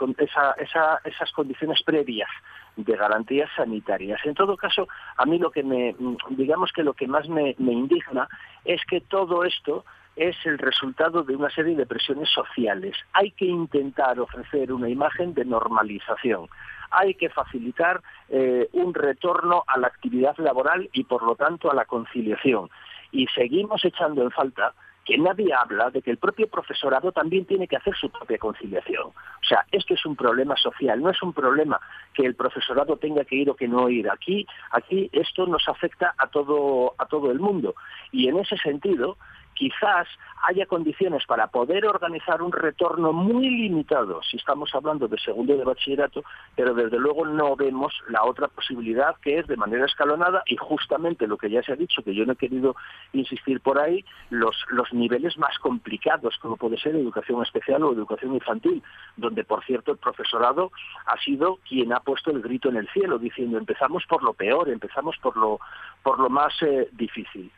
[1.06, 2.30] esas condiciones previas
[2.76, 4.20] de garantías sanitarias.
[4.26, 5.96] En todo caso, a mí lo que me,
[6.30, 8.28] digamos que lo que más me indigna
[8.66, 9.86] es que todo esto
[10.20, 12.96] es el resultado de una serie de presiones sociales.
[13.14, 16.50] Hay que intentar ofrecer una imagen de normalización.
[16.92, 21.76] Hay que facilitar eh, un retorno a la actividad laboral y, por lo tanto, a
[21.76, 22.70] la conciliación.
[23.12, 24.74] Y seguimos echando en falta
[25.10, 29.08] que nadie habla de que el propio profesorado también tiene que hacer su propia conciliación.
[29.08, 31.80] O sea, esto es un problema social, no es un problema
[32.14, 34.08] que el profesorado tenga que ir o que no ir.
[34.08, 37.74] Aquí, aquí esto nos afecta a todo, a todo el mundo.
[38.12, 39.18] Y en ese sentido,
[39.60, 40.08] quizás
[40.48, 45.66] haya condiciones para poder organizar un retorno muy limitado, si estamos hablando de segundo de
[45.66, 46.24] bachillerato,
[46.56, 51.28] pero desde luego no vemos la otra posibilidad que es de manera escalonada y justamente
[51.28, 52.78] lo que ya se ha dicho, que yo no he querido
[53.12, 58.34] insistir por ahí, los, los niveles más complicados, como puede ser educación especial o educación
[58.34, 58.82] infantil,
[59.18, 60.72] donde por cierto el profesorado
[61.06, 64.70] ha sido quien ha puesto el grito en el cielo, diciendo empezamos por lo peor,
[64.70, 65.60] empezamos por lo,
[66.02, 67.52] por lo más eh, difícil.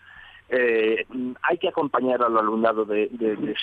[0.53, 1.05] Eh,
[1.43, 3.09] hay que acompañar al alumnado de,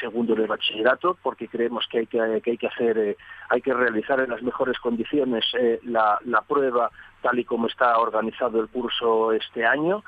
[0.00, 3.16] segundo de bachillerato porque creemos que hay que, hacer, eh,
[3.50, 8.58] hay que realizar en las mejores condiciones eh, la, prueba tal y como está organizado
[8.62, 10.02] el curso este año,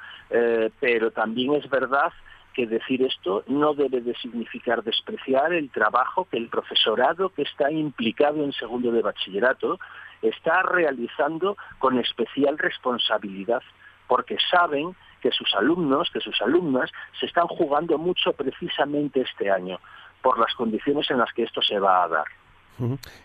[0.80, 2.14] pero también es verdad
[2.54, 7.70] que decir esto no debe de significar despreciar el trabajo que el profesorado que está
[7.70, 9.78] implicado en segundo de bachillerato
[10.22, 13.62] está realizando con especial responsabilidad,
[14.06, 19.78] porque saben que sus alumnos, que sus alumnas se están jugando mucho precisamente este año
[20.22, 22.24] por las condiciones en las que esto se va a dar.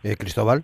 [0.03, 0.63] Eh, Cristóbal.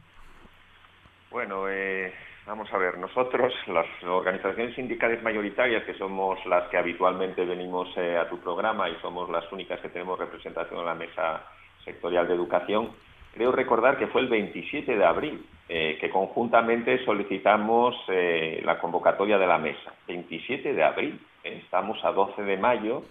[1.30, 2.14] Bueno, eh,
[2.46, 8.18] vamos a ver, nosotros, las organizaciones sindicales mayoritarias, que somos las que habitualmente venimos eh,
[8.18, 11.46] a tu programa y somos las únicas que tenemos representación en la mesa
[11.86, 12.92] sectorial de educación,
[13.34, 19.38] creo recordar que fue el 27 de abril eh, que conjuntamente solicitamos eh, la convocatoria
[19.38, 19.94] de la mesa.
[20.06, 23.04] 27 de abril, estamos a 12 de mayo,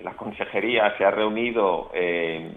[0.00, 2.50] la consejería se ha reunido eh,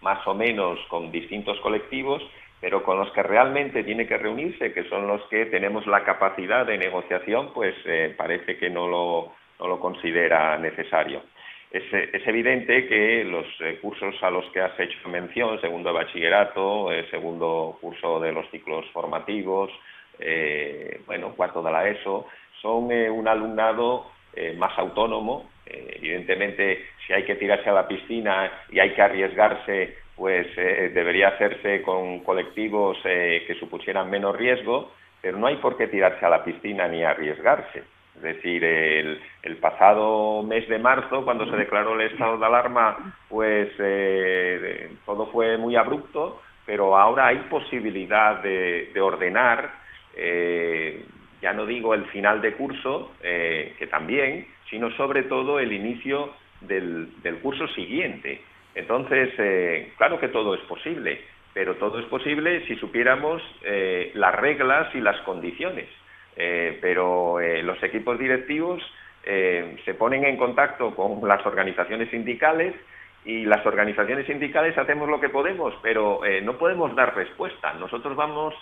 [0.00, 2.22] más o menos con distintos colectivos,
[2.60, 6.66] pero con los que realmente tiene que reunirse, que son los que tenemos la capacidad
[6.66, 7.74] de negociación, pues
[8.16, 11.22] parece que no lo considera necesario.
[11.74, 16.92] Es, evidente que los eh, cursos a los que has hecho mención, segundo de bachillerato,
[16.92, 19.72] eh, segundo curso de los ciclos formativos,
[20.20, 22.28] eh, bueno, cuarto de la ESO,
[22.62, 24.06] son un alumnado
[24.56, 25.50] más autónomo.
[25.66, 31.82] evidentemente, si hay que tirarse a la piscina y hay que arriesgarse, pues debería hacerse
[31.82, 36.88] con colectivos que supusieran menos riesgo, pero no hay por qué tirarse a la piscina
[36.88, 37.93] ni arriesgarse.
[38.16, 43.70] Es decir, el, pasado mes de marzo, cuando se declaró el estado de alarma, pues
[43.78, 49.72] eh, todo fue muy abrupto, pero ahora hay posibilidad de, ordenar,
[50.16, 51.04] eh,
[51.42, 56.34] ya no digo el final de curso, eh, que también, sino sobre todo el inicio
[56.60, 57.08] del,
[57.42, 58.42] curso siguiente.
[58.74, 59.30] Entonces,
[59.96, 61.20] claro que todo es posible,
[61.52, 63.42] pero todo es posible si supiéramos
[64.14, 65.88] las reglas y las condiciones.
[66.36, 68.82] Eh, pero eh, los equipos directivos
[69.24, 72.74] eh, se ponen en contacto con las organizaciones sindicales
[73.24, 77.72] y las organizaciones sindicales hacemos lo que podemos, pero no podemos dar respuesta.
[77.72, 78.54] Nosotros vamos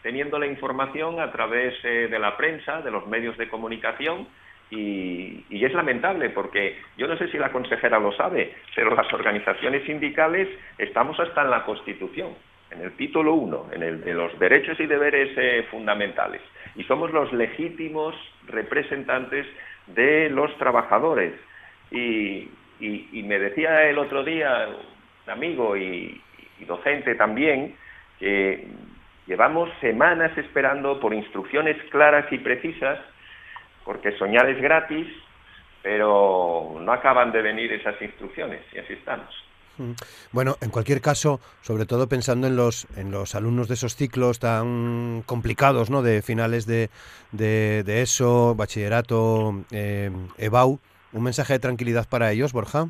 [0.00, 4.26] teniendo la información a través de la prensa, de los medios de comunicación,
[4.70, 9.84] y, es lamentable porque yo no sé si la consejera lo sabe, pero las organizaciones
[9.84, 12.34] sindicales estamos hasta en la Constitución,
[12.76, 16.42] en el título 1, en el de los derechos y deberes fundamentales
[16.76, 18.14] y somos los legítimos
[18.46, 19.46] representantes
[19.86, 21.32] de los trabajadores.
[21.90, 24.68] Y, me decía el otro día
[25.26, 26.20] un amigo y,
[26.66, 27.76] docente también
[28.18, 28.66] que
[29.26, 32.98] llevamos semanas esperando por instrucciones claras y precisas,
[33.84, 35.06] porque soñar es gratis,
[35.82, 39.28] pero no acaban de venir esas instrucciones y así estamos.
[40.32, 44.38] Bueno, en cualquier caso, sobre todo pensando en los, en los alumnos de esos ciclos
[44.38, 46.02] tan complicados, ¿no?
[46.02, 46.90] De finales de,
[47.32, 50.78] de, ESO, bachillerato, eh, EBAU,
[51.12, 52.86] ¿un mensaje de tranquilidad para ellos, Borja?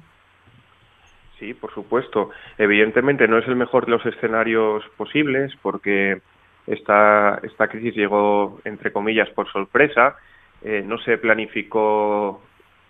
[1.39, 2.31] Sí, por supuesto.
[2.57, 6.21] Evidentemente no es el mejor de los escenarios posibles porque
[6.67, 10.17] esta, esta crisis llegó, entre comillas, por sorpresa.
[10.63, 12.41] Eh, no se planificó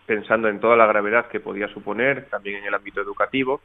[0.07, 3.61] pensando en toda la gravedad que podía suponer, también en el ámbito educativo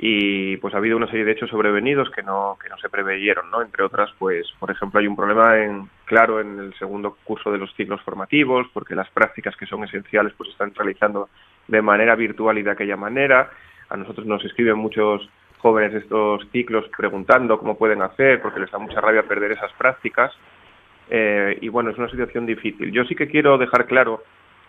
[0.00, 3.50] y pues ha habido una serie de hechos sobrevenidos que no que no se preveyeron
[3.50, 7.50] no entre otras pues por ejemplo hay un problema en claro en el segundo curso
[7.50, 11.28] de los ciclos formativos porque las prácticas que son esenciales pues están realizando
[11.68, 13.50] de manera virtual y de aquella manera.
[13.90, 18.70] A nosotros nos escriben muchos jóvenes de estos ciclos preguntando cómo pueden hacer porque les
[18.70, 20.32] da mucha rabia perder esas prácticas.
[21.10, 22.90] Eh, y bueno es una situación difícil.
[22.90, 24.22] Yo sí que quiero dejar claro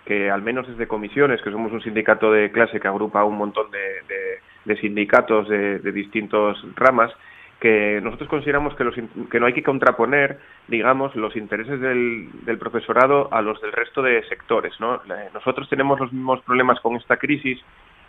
[0.06, 3.70] que al menos desde comisiones, que somos un sindicato de clase que agrupa un montón
[3.72, 4.40] de,
[4.80, 7.12] sindicatos de, distintas ramas,
[7.60, 8.96] que nosotros consideramos que, los,
[9.30, 14.24] que no hay que contraponer, digamos, los intereses del, profesorado a los del resto de
[14.30, 14.74] sectores.
[14.80, 15.02] ¿no?
[15.34, 17.60] Nosotros tenemos los mismos problemas con esta crisis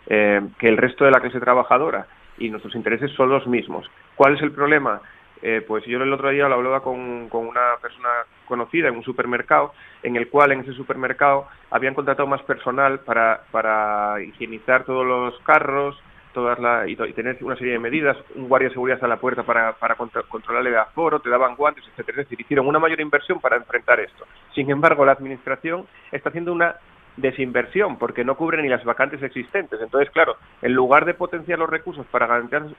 [0.07, 3.89] eh, que el resto de la clase trabajadora y nuestros intereses son los mismos.
[4.15, 5.01] ¿Cuál es el problema?
[5.41, 8.09] Eh, pues yo el otro día lo hablaba con, con, una persona
[8.45, 13.41] conocida en un supermercado, en el cual en ese supermercado habían contratado más personal para,
[13.51, 15.99] para higienizar todos los carros
[16.33, 19.43] todas la, y, tener una serie de medidas, un guardia de seguridad a la puerta
[19.43, 22.21] para, para controlar el aforo, te daban guantes, etcétera.
[22.21, 24.25] Es decir, hicieron una mayor inversión para enfrentar esto.
[24.53, 26.75] Sin embargo, la Administración está haciendo una
[27.17, 29.79] desinversión porque no cubre ni las vacantes existentes.
[29.81, 32.27] Entonces, claro, en lugar de potenciar los recursos para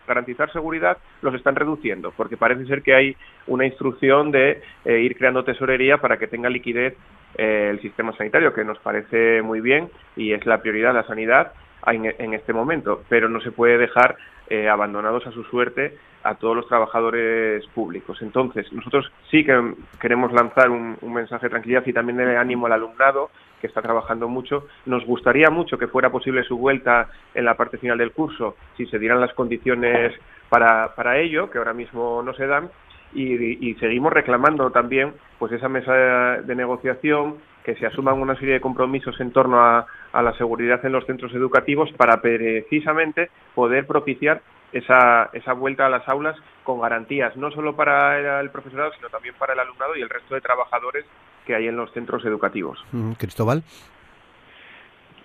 [0.07, 5.17] garantizar, seguridad, los están reduciendo porque parece ser que hay una instrucción de eh, ir
[5.17, 6.97] creando tesorería para que tenga liquidez
[7.37, 11.53] eh, el sistema sanitario, que nos parece muy bien y es la prioridad la sanidad
[11.87, 14.17] en, este momento, pero no se puede dejar
[14.49, 18.19] eh, abandonados a su suerte a todos los trabajadores públicos.
[18.23, 22.73] Entonces, nosotros sí que queremos lanzar un, mensaje de tranquilidad y también de ánimo al
[22.73, 24.67] alumnado que está trabajando mucho.
[24.87, 28.87] Nos gustaría mucho que fuera posible su vuelta en la parte final del curso, si
[28.87, 30.13] se dieran las condiciones
[30.49, 32.71] para, para ello, que ahora mismo no se dan,
[33.15, 38.61] y, seguimos reclamando también pues esa mesa de negociación que se asuman una serie de
[38.61, 44.43] compromisos en torno a, a la seguridad en los centros educativos para precisamente poder propiciar
[44.73, 49.35] esa, esa vuelta a las aulas con garantías, no solo para el profesorado, sino también
[49.39, 51.05] para el alumnado y el resto de trabajadores
[51.47, 52.85] que hay en los centros educativos.
[53.19, 53.63] Cristóbal.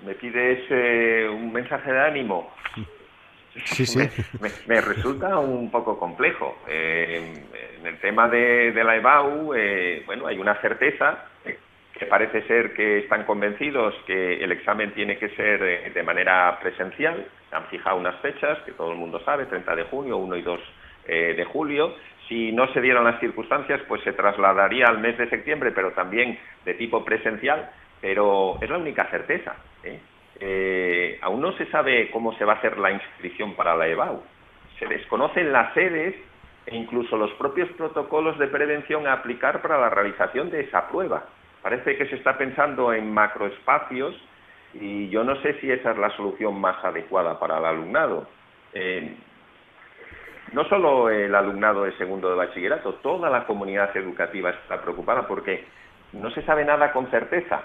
[0.05, 2.51] ¿Me pides eh, un mensaje de ánimo?
[3.65, 3.99] Sí, sí.
[4.67, 6.57] Me, resulta un poco complejo.
[6.67, 7.33] Eh,
[7.79, 11.25] en el tema de, la EBAU, eh, bueno, hay una certeza
[11.97, 17.25] que parece ser que están convencidos que el examen tiene que ser de manera presencial.
[17.51, 20.59] Han fijado unas fechas que todo el mundo sabe, 30 de junio, 1 y 2
[21.07, 21.95] de julio.
[22.27, 26.37] Si no se dieran las circunstancias, pues se trasladaría al mes de septiembre, pero también
[26.65, 27.69] de tipo presencial,
[28.01, 29.55] pero es la única certeza.
[29.83, 29.99] ¿eh?
[30.39, 34.21] Eh, aún no se sabe cómo se va a hacer la inscripción para la EBAU.
[34.77, 36.15] Se desconocen las sedes
[36.65, 41.25] e incluso los propios protocolos de prevención a aplicar para la realización de esa prueba.
[41.61, 44.15] Parece que se está pensando en macroespacios
[44.73, 48.27] Y yo no sé si esa es la solución más adecuada para el alumnado.
[48.73, 49.15] Eh,
[50.53, 55.65] no solo el alumnado de segundo de bachillerato, toda la comunidad educativa está preocupada porque
[56.13, 57.63] no se sabe nada con certeza.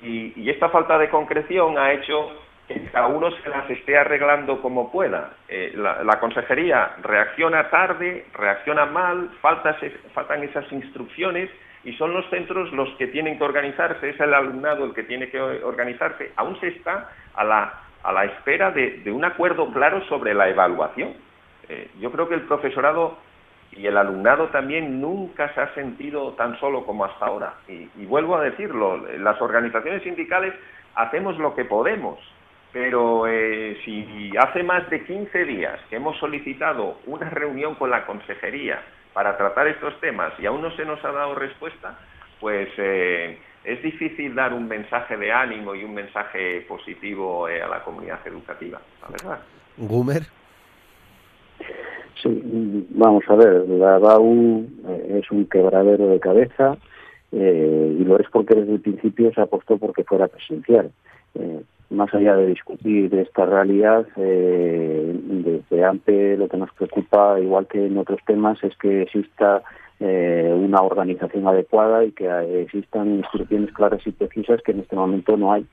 [0.00, 2.32] Y, esta falta de concreción ha hecho
[2.66, 5.34] que cada uno se las esté arreglando como pueda.
[5.48, 11.50] Eh, la, consejería reacciona tarde, reacciona mal, faltan esas instrucciones
[11.84, 15.28] y son los centros los que tienen que organizarse, es el alumnado el que tiene
[15.30, 16.32] que organizarse.
[16.36, 21.14] Aún se está a la, a la espera de un acuerdo claro sobre la evaluación
[21.68, 23.16] eh, yo creo que el profesorado
[23.72, 27.54] y el alumnado también nunca se ha sentido tan solo como hasta ahora.
[27.68, 30.52] Y, vuelvo a decirlo, las organizaciones sindicales
[30.94, 32.18] hacemos lo que podemos,
[32.72, 38.04] pero eh, si hace más de 15 días que hemos solicitado una reunión con la
[38.04, 38.82] consejería
[39.12, 41.98] para tratar estos temas y aún no se nos ha dado respuesta,
[42.40, 47.82] pues eh, es difícil dar un mensaje de ánimo y un mensaje positivo a la
[47.84, 49.40] comunidad educativa, la verdad.
[49.76, 50.22] Gumer.
[52.22, 56.76] Sí, vamos a ver, la BAU eh, es un quebradero de cabeza
[57.32, 60.92] eh, y lo es porque desde el principio se apostó porque fuera presencial.
[61.34, 67.86] Eh, más allá de discutir esta realidad, desde AMPE lo que nos preocupa, igual que
[67.86, 69.62] en otros temas, es que exista
[70.00, 72.28] una organización adecuada y que
[72.62, 75.64] existan instrucciones claras y precisas que en este momento no hay.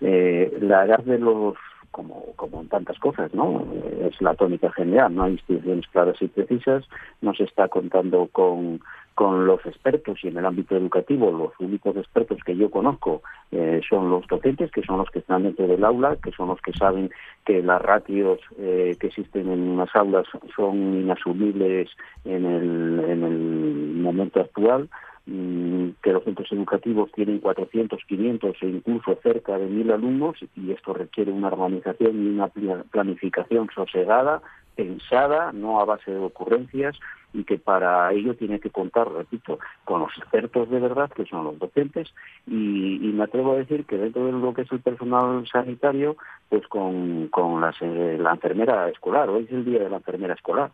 [0.00, 1.54] la edad de los
[1.90, 3.64] como, como en tantas cosas, ¿no?
[4.02, 6.84] Es la tónica general, no hay instituciones claras y precisas,
[7.22, 8.80] no se está contando con,
[9.18, 13.80] con los expertos y en el ámbito educativo los únicos expertos que yo conozco eh,
[13.90, 16.72] son los docentes, que son los que están dentro del aula, que son los que
[16.72, 17.10] saben
[17.44, 21.90] que las ratios eh, que existen en unas aulas son inasumibles
[22.24, 24.88] en el, en el momento actual.
[25.26, 30.70] Mm, que los centros educativos tienen 400, 500 e incluso cerca de 1.000 alumnos y
[30.70, 32.48] esto requiere una organización y una
[32.90, 34.40] planificación sosegada,
[34.78, 36.96] pensada, no a base de ocurrencias
[37.34, 41.42] y que para ello tiene que contar, repito, con los expertos de verdad, que son
[41.42, 42.14] los docentes,
[42.46, 46.16] y, me atrevo a decir que dentro de lo que es el personal sanitario,
[46.48, 50.70] pues con, con eh, la enfermera escolar, hoy es el día de la enfermera escolar,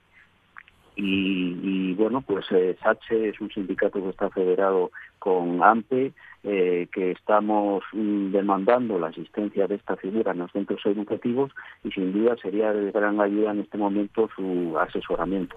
[0.96, 6.12] y, bueno, pues eh, SACHE es un sindicato que está federado con AMPE,
[6.44, 11.50] eh, que estamos mm, demandando la asistencia de esta figura en los centros educativos
[11.82, 15.56] y sin duda sería de gran ayuda en este momento su asesoramiento.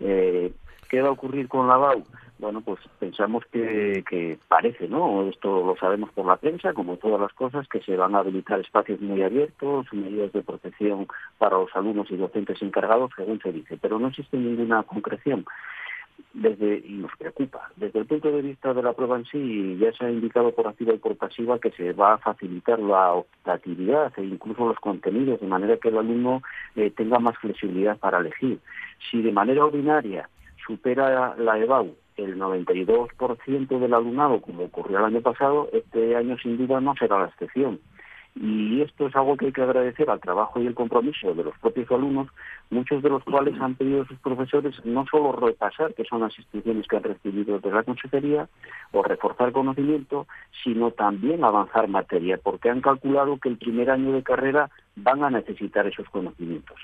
[0.00, 0.52] Eh,
[0.88, 2.04] ¿Qué va a ocurrir con la BAU?
[2.38, 5.28] Bueno, pues pensamos que, que, parece, ¿no?
[5.28, 8.58] Esto lo sabemos por la prensa, como todas las cosas, que se van a habilitar
[8.58, 11.06] espacios muy abiertos, medidas de protección
[11.38, 15.44] para los alumnos y docentes encargados, según se dice, pero no existe ninguna concreción.
[16.32, 17.70] Desde, y nos preocupa.
[17.76, 20.66] Desde el punto de vista de la prueba en sí, ya se ha indicado por
[20.66, 25.40] activa y por pasiva que se va a facilitar la optatividad e incluso los contenidos,
[25.40, 26.42] de manera que el alumno
[26.74, 28.58] eh, tenga más flexibilidad para elegir.
[29.08, 30.28] Si de manera ordinaria
[30.66, 36.56] supera la EBAU el 92% del alumnado, como ocurrió el año pasado, este año sin
[36.56, 37.80] duda no será la excepción.
[38.36, 41.56] Y esto es algo que hay que agradecer al trabajo y el compromiso de los
[41.58, 42.28] propios alumnos,
[42.68, 46.36] muchos de los cuales han pedido a sus profesores no solo repasar, que son las
[46.36, 48.48] instituciones que han recibido de la consejería,
[48.90, 50.26] o reforzar conocimiento,
[50.64, 55.30] sino también avanzar materia, porque han calculado que el primer año de carrera van a
[55.30, 56.80] necesitar esos conocimientos.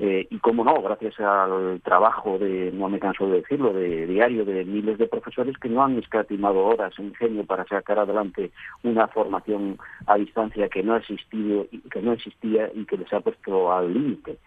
[0.00, 4.44] Eh, y cómo no, gracias al trabajo de, no me canso de decirlo, de diario
[4.44, 8.52] de miles de profesores que no han escatimado horas en ingenio para sacar adelante
[8.84, 9.76] una formación
[10.06, 13.92] a distancia que no ha existido que no existía y que les ha puesto al
[13.92, 14.38] límite.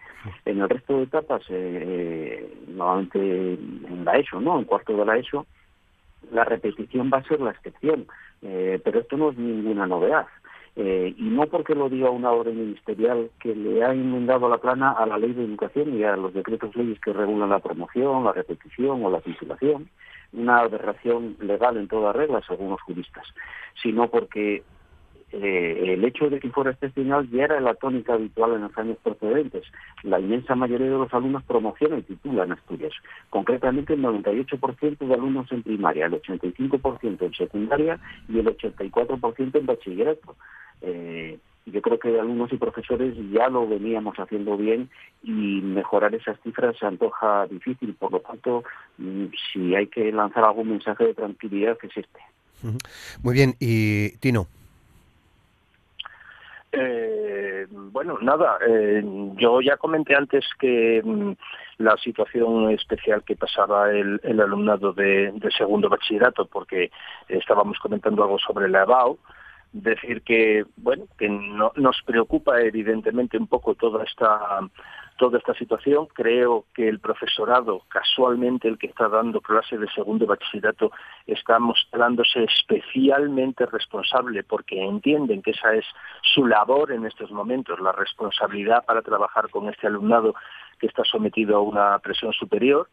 [0.46, 4.58] En el resto de etapas, eh, nuevamente en la ESO, ¿no?
[4.58, 5.46] En cuarto de la ESO,
[6.30, 8.06] la repetición va a ser la excepción,
[8.40, 10.26] eh, pero esto no es ninguna novedad.
[10.74, 14.92] Eh, y no porque lo diga una orden ministerial que le ha inundado la plana
[14.92, 18.32] a la ley de educación y a los decretos leyes que regulan la promoción, la
[18.32, 19.90] repetición o la titulación,
[20.32, 23.24] una aberración legal en toda regla, según los juristas,
[23.82, 24.62] sino porque
[25.32, 28.98] eh, el hecho de que fuera excepcional ya era la tónica habitual en los años
[29.02, 29.64] precedentes.
[30.02, 32.94] La inmensa mayoría de los alumnos promocionan y titulan estudios.
[33.30, 39.66] Concretamente, el 98% de alumnos en primaria, el 85% en secundaria y el 84% en
[39.66, 40.36] bachillerato.
[40.82, 44.90] Eh, yo creo que alumnos y profesores ya lo veníamos haciendo bien
[45.22, 47.94] y mejorar esas cifras se antoja difícil.
[47.94, 48.64] Por lo tanto,
[48.98, 52.20] mm, si hay que lanzar algún mensaje de tranquilidad, es este.
[53.22, 53.54] Muy bien.
[53.60, 54.46] Y Tino.
[56.72, 59.02] Eh, bueno, nada, eh,
[59.36, 61.32] yo ya comenté antes que mm,
[61.78, 66.90] la situación especial que pasaba el, alumnado de, segundo bachillerato, porque
[67.28, 69.18] estábamos comentando algo sobre la EBAU,
[69.72, 74.60] decir que bueno que no, nos preocupa evidentemente un poco toda esta
[75.22, 76.08] toda esta situación.
[76.14, 80.90] Creo que el profesorado, casualmente el que está dando clase de segundo bachillerato,
[81.28, 85.84] está mostrándose especialmente responsable porque entienden que esa es
[86.34, 90.34] su labor en estos momentos, la responsabilidad para trabajar con este alumnado
[90.80, 92.88] que está sometido a una presión superior.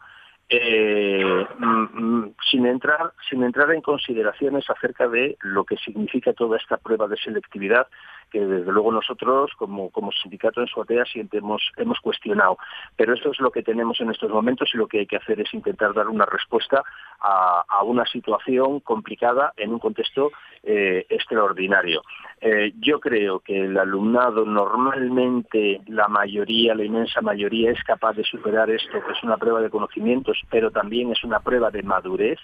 [0.51, 6.57] Eh, mm, mm, sin entrar sin entrar en consideraciones acerca de lo que significa toda
[6.57, 7.85] esta prueba de selectividad
[8.29, 12.57] que desde luego nosotros como, como sindicato en Suatea siempre hemos, hemos cuestionado.
[12.95, 15.39] Pero eso es lo que tenemos en estos momentos y lo que hay que hacer
[15.41, 16.83] es intentar dar una respuesta
[17.19, 20.31] a, una situación complicada en un contexto
[20.63, 22.03] eh, extraordinario.
[22.39, 28.23] Eh, yo creo que el alumnado normalmente, la mayoría, la inmensa mayoría, es capaz de
[28.23, 32.39] superar esto, que es una prueba de conocimientos, pero también es una prueba de madurez.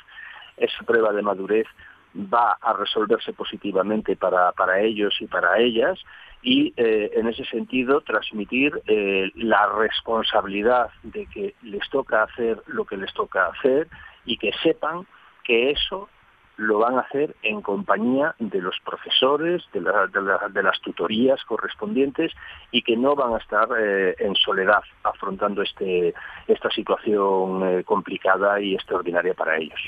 [0.57, 1.67] Esa prueba de madurez
[2.15, 5.99] va a resolverse positivamente para, para ellos y para ellas
[6.41, 12.85] y eh, en ese sentido transmitir eh, la responsabilidad de que les toca hacer lo
[12.85, 13.87] que les toca hacer
[14.25, 15.07] y que sepan
[15.43, 16.07] que eso
[16.57, 22.31] lo van a hacer en compañía de los profesores, de, las tutorías correspondientes
[22.71, 26.13] y que no van a estar eh, en soledad afrontando este,
[26.47, 29.79] esta situación eh, complicada y extraordinaria para ellos.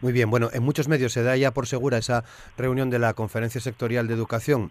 [0.00, 2.24] Muy bien, bueno, en muchos medios se da ya por segura esa
[2.56, 4.70] reunión de la Conferencia Sectorial de Educación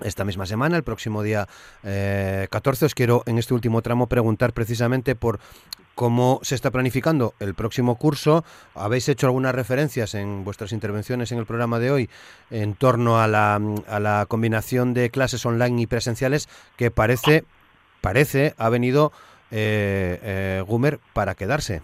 [0.00, 1.46] esta misma semana, el próximo día
[1.82, 1.84] 14.
[1.84, 5.40] Eh, Os quiero en este último tramo preguntar precisamente por
[5.98, 8.44] cómo se está planificando el próximo curso.
[8.76, 12.10] Habéis hecho algunas referencias en vuestras intervenciones en el programa de hoy
[12.52, 17.42] en torno a la, a la combinación de clases online y presenciales que parece,
[18.00, 19.10] parece ha venido
[19.50, 21.82] eh, eh, Gumer para quedarse.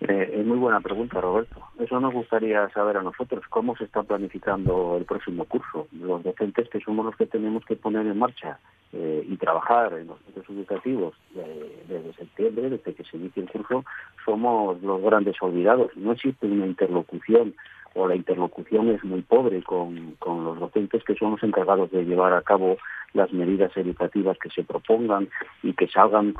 [0.00, 1.60] Eh, es muy buena pregunta, Roberto.
[1.78, 5.88] Eso nos gustaría saber a nosotros, cómo se está planificando el próximo curso.
[5.92, 8.58] Los docentes que somos los que tenemos que poner en marcha
[8.94, 13.50] eh, y trabajar en los centros educativos eh, desde septiembre, desde que se inicie el
[13.50, 13.84] curso,
[14.24, 15.94] somos los grandes olvidados.
[15.96, 17.54] No existe una interlocución
[17.94, 22.04] o la interlocución es muy pobre con, con los docentes que son los encargados de
[22.04, 22.78] llevar a cabo
[23.12, 25.28] las medidas educativas que se propongan
[25.62, 26.34] y que salgan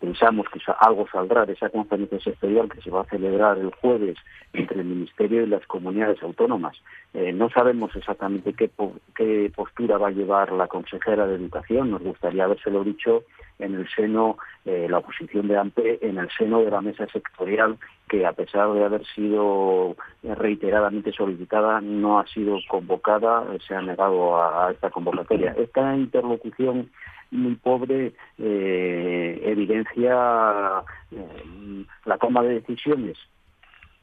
[0.00, 4.16] pensamos que algo saldrá de esa conferencia sectorial que se va a celebrar el jueves
[4.52, 6.76] entre el Ministerio y las comunidades autónomas.
[7.14, 8.70] Eh, no sabemos exactamente qué,
[9.14, 11.90] qué postura va a llevar la consejera de Educación.
[11.90, 13.24] Nos gustaría habérselo dicho
[13.58, 17.76] en el seno, eh, la oposición de AMPE, en el seno de la mesa sectorial,
[18.08, 24.40] que a pesar de haber sido reiteradamente solicitada, no ha sido convocada, se ha negado
[24.40, 25.54] a esta convocatoria.
[25.58, 26.90] Esta interlocución
[27.30, 33.18] muy pobre eh, evidencia eh, la toma de decisiones,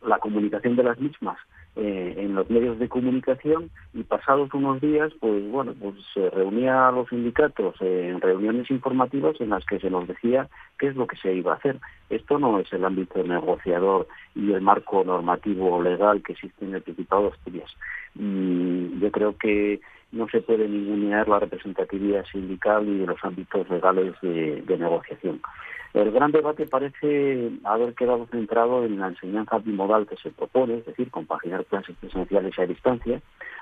[0.06, 1.38] la comunicación de las mismas
[1.78, 6.88] eh, en los medios de comunicación y pasados unos días, pues bueno, pues se reunía
[6.88, 10.48] a los sindicatos en reuniones informativas en las que se nos decía
[10.80, 11.80] qué es lo que se iba a hacer.
[12.10, 16.82] Esto no es el ámbito negociador y el marco normativo legal que existe en el
[16.82, 17.72] Principado de Asturias.
[18.18, 19.82] Y yo creo que
[20.16, 25.42] no se puede ningunear la representatividad sindical y de los ámbitos legales de, negociación.
[25.94, 30.86] El gran debate parece haber quedado centrado en la enseñanza bimodal que se propone, es
[30.86, 33.22] decir, compaginar clases presenciales a distancia,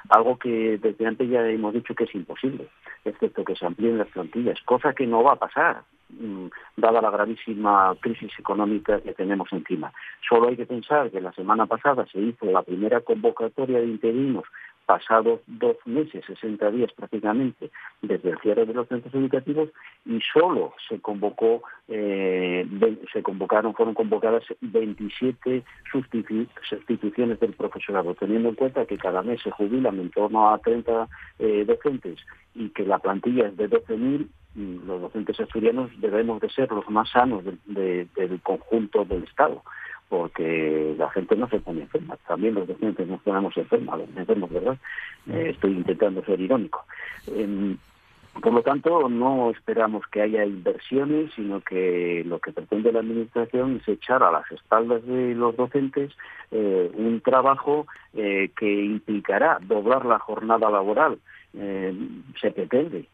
[0.10, 2.68] algo que desde antes ya hemos dicho que es imposible,
[3.06, 6.48] excepto que se amplíen las plantillas, cosa que no va a pasar, mm,
[6.78, 9.92] dada la gravísima crisis económica que tenemos encima.
[10.28, 14.46] Solo hay que pensar que la semana pasada se hizo la primera convocatoria de interinos
[14.86, 17.72] pasados dos meses, 60 días prácticamente,
[18.02, 19.70] desde el cierre de los centros educativos
[20.06, 22.68] y solo se convocó, eh,
[23.12, 29.52] se convocaron, fueron convocadas 27 sustituciones del profesorado, teniendo en cuenta que cada mes se
[29.52, 31.08] jubilan en torno a 30
[31.40, 32.20] eh, docentes
[32.56, 37.10] y que la plantilla es de 12.000 los docentes asturianos debemos de ser los más
[37.10, 39.64] sanos del conjunto del Estado
[40.10, 42.18] porque la gente no se pone enferma.
[42.28, 44.78] También los docentes nos ponemos enfermos, enfermos, ¿verdad?
[45.28, 46.86] Eh, estoy intentando ser irónico.
[47.28, 47.78] Em,
[48.42, 53.78] por lo tanto, no esperamos que haya inversiones, sino que lo que pretende la Administración
[53.82, 56.12] es echar a las espaldas de los docentes
[56.52, 61.20] eh, un trabajo eh, que implicará doblar la jornada laboral.
[61.54, 63.08] se pretende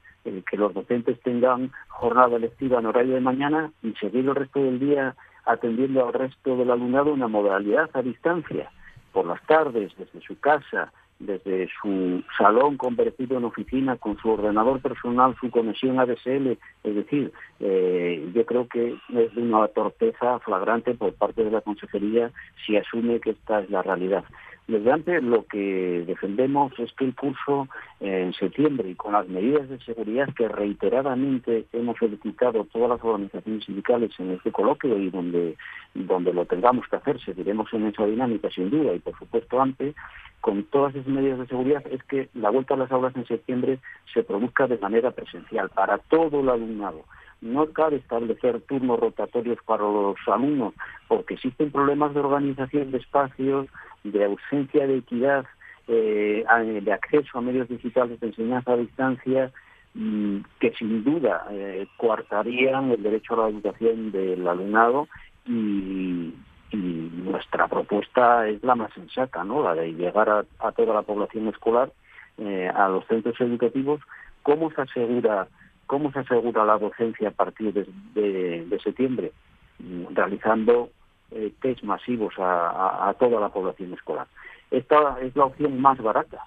[0.49, 4.79] que los docentes tengan jornada lectiva en horario de mañana y seguir el resto del
[4.79, 5.15] día
[5.49, 8.71] atendiendo al resto del alumnado una modalidad a distancia,
[9.11, 14.81] por las tardes, desde su casa, desde su salón convertido en oficina con su ordenador
[14.81, 16.57] personal, su conexión ADSL.
[16.83, 22.31] Es decir, eh, yo creo que es una torpeza flagrante por parte de la Consejería
[22.65, 24.23] si asume que esta es la realidad.
[24.69, 27.67] Desde antes lo que defendemos es que el curso
[27.99, 33.03] eh, en septiembre y con las medidas de seguridad que reiteradamente hemos solicitado todas las
[33.03, 35.57] organizaciones sindicales en este coloquio y donde,
[35.95, 38.93] donde lo tengamos que hacer, seguiremos en esa dinámica sin duda.
[38.93, 39.95] Y por supuesto antes,
[40.39, 43.79] con todas esas medidas de seguridad es que la vuelta a las aulas en septiembre
[44.13, 47.05] se produzca de manera presencial para todo el alumnado.
[47.41, 50.75] No cabe establecer turnos rotatorios para los alumnos
[51.07, 53.67] porque existen problemas de organización de espacios,
[54.03, 55.45] de ausencia de equidad,
[55.87, 56.45] eh,
[56.81, 59.51] de acceso a medios digitales de enseñanza a distancia,
[59.95, 65.07] mm, que sin duda eh, coartarían el derecho a la educación del alumnado
[65.45, 66.33] y,
[66.71, 69.63] nuestra propuesta es la más sensata, ¿no?
[69.63, 71.91] la de llegar a, toda la población escolar,
[72.37, 74.01] eh, a los centros educativos,
[74.43, 75.47] cómo se asegura
[75.87, 79.31] cómo se asegura la docencia a partir de septiembre,
[79.79, 80.89] mm, realizando
[81.31, 84.27] eh, test masivos a, toda la población escolar.
[84.71, 86.43] Esta es la opción más barata,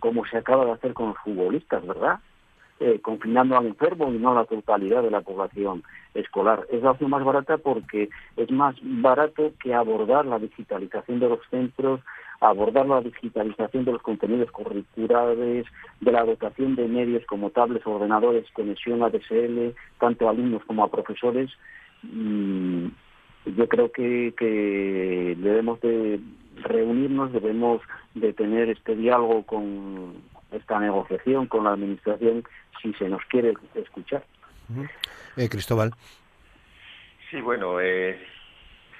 [0.00, 2.20] como se acaba de hacer con los futbolistas, ¿verdad?
[2.80, 5.84] Eh, confinando al enfermo y no a la totalidad de la población
[6.14, 6.66] escolar.
[6.70, 11.40] Es la opción más barata porque es más barato que abordar la digitalización de los
[11.48, 12.00] centros,
[12.40, 15.66] abordar la digitalización de los contenidos curriculares,
[16.00, 20.90] de la dotación de medios como tablets, ordenadores, conexión ADSL, tanto a alumnos como a
[20.90, 21.50] profesores.
[22.02, 22.88] Mm,
[23.44, 26.20] yo creo que, que debemos de
[26.62, 27.82] reunirnos, debemos
[28.14, 30.14] de tener este diálogo con
[30.52, 32.44] esta negociación con la administración
[32.80, 34.24] si se nos quiere escuchar.
[35.36, 35.92] Eh, Cristóbal.
[37.30, 38.20] Sí, bueno, eh,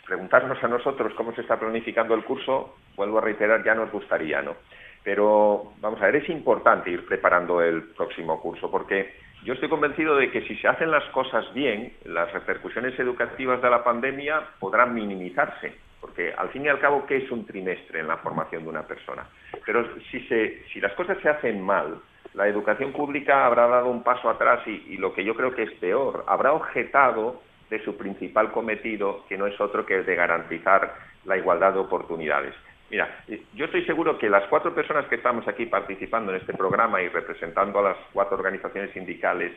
[0.06, 4.40] preguntarnos a nosotros cómo se está planificando el curso, vuelvo a reiterar, ya nos gustaría,
[4.40, 4.56] ¿no?
[5.04, 9.14] Pero vamos a ver, es importante ir preparando el próximo curso porque
[9.44, 13.70] yo estoy convencido de que si se hacen las cosas bien, las repercusiones educativas de
[13.70, 18.08] la pandemia podrán minimizarse, porque al fin y al cabo, ¿qué es un trimestre en
[18.08, 19.26] la formación de una persona?
[19.66, 21.98] Pero si, se, si las cosas se hacen mal,
[22.34, 25.64] la educación pública habrá dado un paso atrás y, y lo que yo creo que
[25.64, 30.14] es peor, habrá objetado de su principal cometido, que no es otro que el de
[30.14, 32.54] garantizar la igualdad de oportunidades.
[32.92, 33.08] Mira,
[33.54, 37.08] yo estoy seguro que las cuatro personas que estamos aquí participando en este programa y
[37.08, 39.52] representando a las cuatro organizaciones sindicales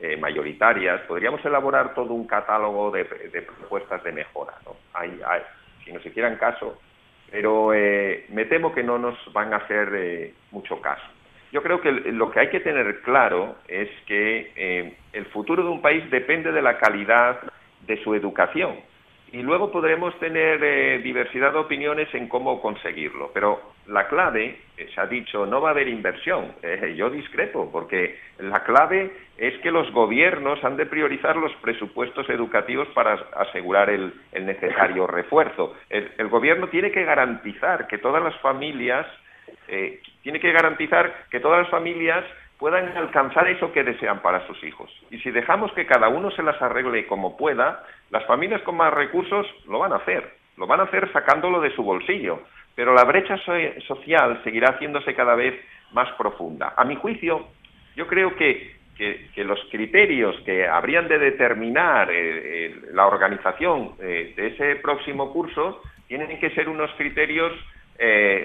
[0.00, 4.54] eh, mayoritarias, podríamos elaborar todo un catálogo de, propuestas de mejora.
[4.64, 4.74] ¿no?
[4.92, 5.20] Hay,
[5.84, 6.80] si nos hicieran caso,
[7.30, 11.06] pero eh, me temo que no nos van a hacer eh, mucho caso.
[11.52, 15.80] Yo creo que lo que hay que tener claro es que el futuro de un
[15.80, 17.38] país depende de la calidad
[17.86, 18.89] de su educación
[19.32, 23.30] y luego podremos tener eh, diversidad de opiniones en cómo conseguirlo.
[23.32, 26.52] Pero la clave, eh, se ha dicho, no va a haber inversión.
[26.62, 32.28] Eh, yo discrepo, porque la clave es que los gobiernos han de priorizar los presupuestos
[32.28, 35.76] educativos para asegurar el, necesario refuerzo.
[35.88, 39.06] El, el, gobierno tiene que garantizar que todas las familias,
[40.22, 42.24] tiene que garantizar que todas las familias
[42.60, 44.90] puedan alcanzar eso que desean para sus hijos.
[45.10, 48.92] Y si dejamos que cada uno se las arregle como pueda, las familias con más
[48.92, 52.42] recursos lo van a hacer, lo van a hacer sacándolo de su bolsillo,
[52.74, 55.54] pero la brecha social seguirá haciéndose cada vez
[55.92, 56.74] más profunda.
[56.76, 57.48] A mi juicio,
[57.96, 58.78] yo creo que,
[59.36, 62.16] los criterios que habrían de determinar eh,
[62.66, 67.50] eh, la organización eh, de ese próximo curso tienen que ser unos criterios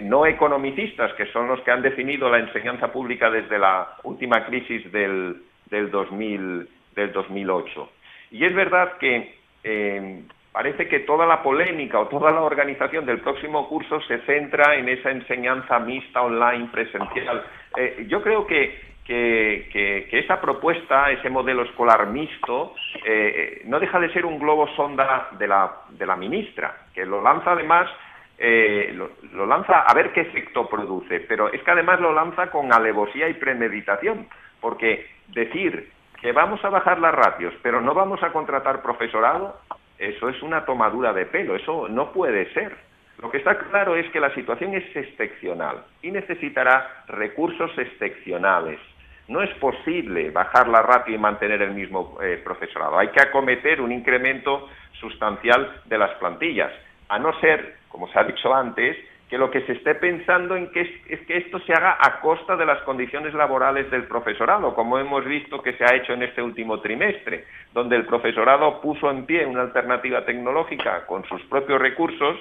[0.01, 4.91] no economicistas, que son los que han definido la enseñanza pública desde la última crisis
[4.91, 7.89] del, del, 2000, del 2008.
[8.31, 13.19] Y es verdad que eh, parece que toda la polémica o toda la organización del
[13.19, 17.43] próximo curso se centra en esa enseñanza mixta online presencial.
[17.77, 24.11] Eh, yo creo que, que, esa propuesta, ese modelo escolar mixto, eh, no deja de
[24.13, 27.89] ser un globo sonda de la, de la ministra, que lo lanza además
[28.37, 32.73] lo, lo, lanza a ver qué efecto produce, pero es que además lo lanza con
[32.73, 34.27] alevosía y premeditación,
[34.59, 39.59] porque decir que vamos a bajar las ratios, pero no vamos a contratar profesorado,
[39.97, 42.75] eso es una tomadura de pelo, eso no puede ser.
[43.21, 48.79] Lo que está claro es que la situación es excepcional y necesitará recursos excepcionales.
[49.27, 52.99] No es posible bajar la ratio y mantener el mismo eh, profesorado.
[52.99, 54.69] Hay que acometer un incremento
[54.99, 56.71] sustancial de las plantillas,
[57.07, 58.97] a no ser, como se ha dicho antes,
[59.29, 62.57] que lo que se esté pensando en que es, que esto se haga a costa
[62.57, 66.41] de las condiciones laborales del profesorado, como hemos visto que se ha hecho en este
[66.41, 72.35] último trimestre, donde el profesorado puso en pie una alternativa tecnológica con sus propios recursos,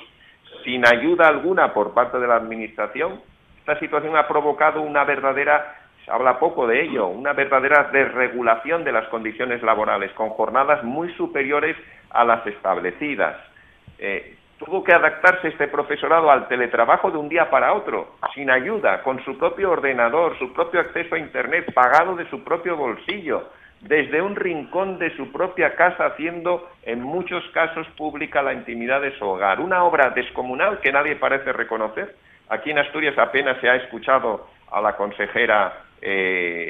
[0.65, 3.21] sin ayuda alguna por parte de la Administración.
[3.61, 5.73] Esta situación ha provocado una verdadera,
[6.05, 11.15] se habla poco de ello, una verdadera desregulación de las condiciones laborales, con jornadas muy
[11.15, 11.77] superiores
[12.11, 13.37] a las establecidas.
[14.01, 14.35] Eh,
[14.65, 19.23] tuvo que adaptarse este profesorado al teletrabajo de un día para otro, sin ayuda, con
[19.25, 23.51] su propio ordenador, su propio acceso a Internet, pagado de su propio bolsillo,
[23.81, 29.17] desde un rincón de su propia casa, haciendo en muchos casos pública la intimidad de
[29.19, 29.61] su hogar.
[29.61, 32.17] Una obra descomunal que nadie parece reconocer.
[32.49, 36.69] Aquí en Asturias apenas se ha escuchado a la consejera eh,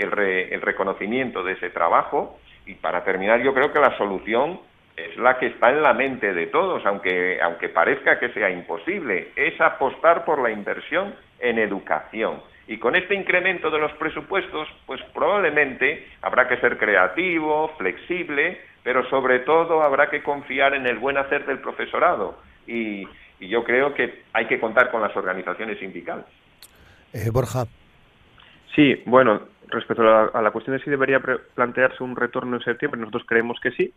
[0.51, 2.39] el reconocimiento de ese trabajo.
[2.67, 4.59] Y para terminar, yo creo que la solución
[4.97, 9.33] es la que está en la mente de todos, aunque, aunque parezca que sea imposible,
[9.35, 12.41] es apostar por la inversión en educación.
[12.67, 19.09] Y con este incremento de los presupuestos, pues probablemente habrá que ser creativo, flexible, pero
[19.11, 22.39] sobre todo habrá que confiar en el buen hacer del profesorado.
[22.67, 23.07] Y,
[23.41, 26.25] yo creo que hay que contar con las organizaciones sindicales.
[27.13, 27.65] Eh, Borja.
[28.75, 31.21] Sí, bueno, respecto a la, a la cuestión de si debería
[31.55, 33.93] plantearse un retorno en septiembre, nosotros creemos que sí,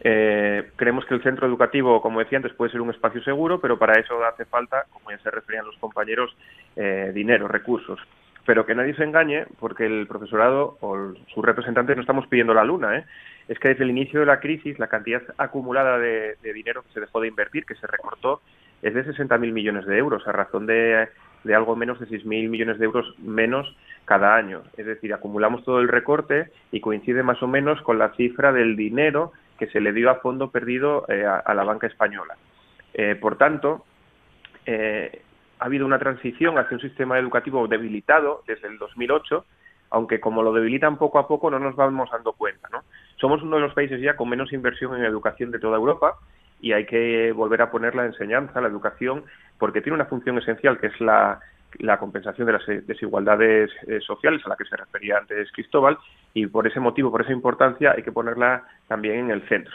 [0.00, 3.78] eh, creemos que el centro educativo, como decía antes, puede ser un espacio seguro, pero
[3.78, 6.36] para eso hace falta, como ya se referían los compañeros,
[6.76, 7.98] eh, dinero, recursos.
[8.44, 12.64] Pero que nadie se engañe, porque el profesorado o sus representantes no estamos pidiendo la
[12.64, 12.98] luna.
[12.98, 13.04] ¿eh?
[13.48, 17.00] Es que desde el inicio de la crisis, la cantidad acumulada de, dinero que se
[17.00, 18.42] dejó de invertir, que se recortó,
[18.82, 21.08] es de 60.000 millones de euros, a razón de,
[21.44, 23.74] de algo menos de 6.000 millones de euros menos
[24.04, 24.62] cada año.
[24.76, 28.76] Es decir, acumulamos todo el recorte y coincide más o menos con la cifra del
[28.76, 32.36] dinero que se le dio a fondo perdido eh, a, la banca española.
[32.92, 33.84] Eh, por tanto,
[34.66, 35.22] eh,
[35.58, 39.44] ha habido una transición hacia un sistema educativo debilitado desde el 2008,
[39.90, 42.68] aunque como lo debilitan poco a poco no nos vamos dando cuenta.
[42.72, 42.82] ¿no?
[43.16, 46.16] Somos uno de los países ya con menos inversión en educación de toda Europa
[46.60, 49.24] y hay que volver a poner la enseñanza, la educación,
[49.58, 51.40] porque tiene una función esencial que es la,
[51.78, 55.98] la compensación de las eh, desigualdades eh, sociales a la que se refería antes Cristóbal
[56.32, 59.74] y por ese motivo, por esa importancia, hay que ponerla también en el centro.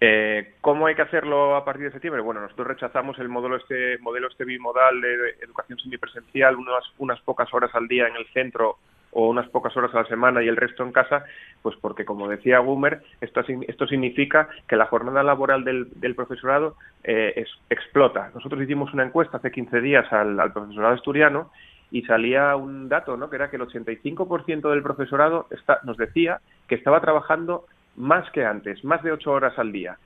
[0.00, 2.22] Eh, ¿Cómo hay que hacerlo a partir de septiembre?
[2.22, 7.52] Bueno, nosotros rechazamos el modelo este modelo este bimodal de educación semipresencial, unas, unas pocas
[7.52, 8.78] horas al día en el centro
[9.12, 11.24] o unas pocas horas a la semana y el resto en casa,
[11.62, 17.44] pues porque, como decía Gumer, esto, esto significa que la jornada laboral del, profesorado eh,
[17.70, 18.30] explota.
[18.34, 21.50] Nosotros hicimos una encuesta hace 15 días al, al, profesorado asturiano
[21.90, 23.30] y salía un dato, ¿no?
[23.30, 27.64] que era que el 85% del profesorado está, nos decía que estaba trabajando
[27.96, 29.98] más que antes, más de ocho horas al día.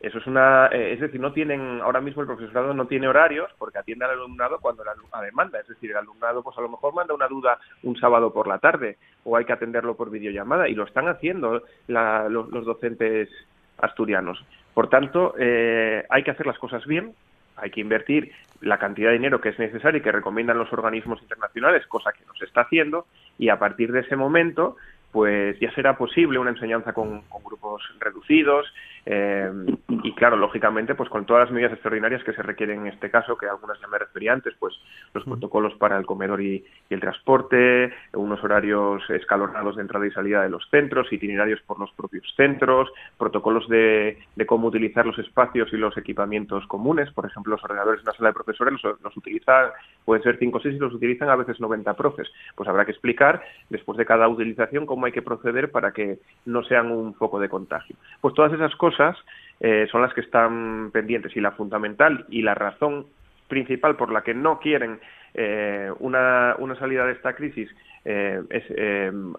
[0.00, 3.50] Eso es una, eh, es decir, no tienen, ahora mismo el profesorado no tiene horarios
[3.58, 6.94] porque atiende al alumnado cuando la, demanda, es decir, el alumnado pues a lo mejor
[6.94, 10.74] manda una duda un sábado por la tarde o hay que atenderlo por videollamada y
[10.74, 13.28] lo están haciendo los, docentes
[13.76, 14.42] asturianos.
[14.72, 17.12] Por tanto, eh, hay que hacer las cosas bien,
[17.56, 18.32] hay que invertir
[18.62, 22.24] la cantidad de dinero que es necesario y que recomiendan los organismos internacionales, cosa que
[22.24, 23.06] no se está haciendo,
[23.38, 24.76] y a partir de ese momento
[25.12, 28.66] pues ya será posible una enseñanza con, grupos reducidos
[29.06, 29.50] eh,
[29.88, 33.36] y claro, lógicamente, pues con todas las medidas extraordinarias que se requieren en este caso,
[33.36, 34.74] que algunas ya me refería antes, pues
[35.14, 40.42] los protocolos para el comedor y, el transporte, unos horarios escalonados de entrada y salida
[40.42, 45.76] de los centros, itinerarios por los propios centros, protocolos de, cómo utilizar los espacios y
[45.76, 49.70] los equipamientos comunes, por ejemplo, los ordenadores en la sala de profesores los, los utilizan,
[50.04, 52.92] pueden ser 5 o 6 y los utilizan a veces 90 profes, pues habrá que
[52.92, 57.38] explicar después de cada utilización cómo hay que proceder para que no sean un foco
[57.40, 57.96] de contagio.
[58.20, 59.16] Pues todas esas cosas
[59.60, 63.06] eh, son las que están pendientes y la fundamental y la razón
[63.48, 65.00] principal por la que no quieren
[65.34, 67.68] eh, una, una, salida de esta crisis
[68.04, 68.64] eh, es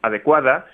[0.02, 0.68] adecuada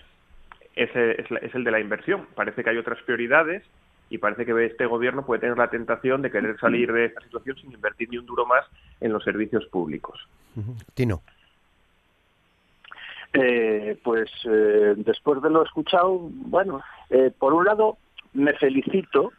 [0.76, 2.28] es, es, el de la inversión.
[2.36, 3.64] Parece que hay otras prioridades
[4.10, 7.58] y parece que este gobierno puede tener la tentación de querer salir de esta situación
[7.58, 8.66] sin invertir ni un duro más
[9.02, 10.28] en los servicios públicos.
[10.94, 11.22] Tino.
[13.34, 17.98] Eh, pues eh, después de lo escuchado, bueno, eh, por un lado
[18.34, 19.32] me felicito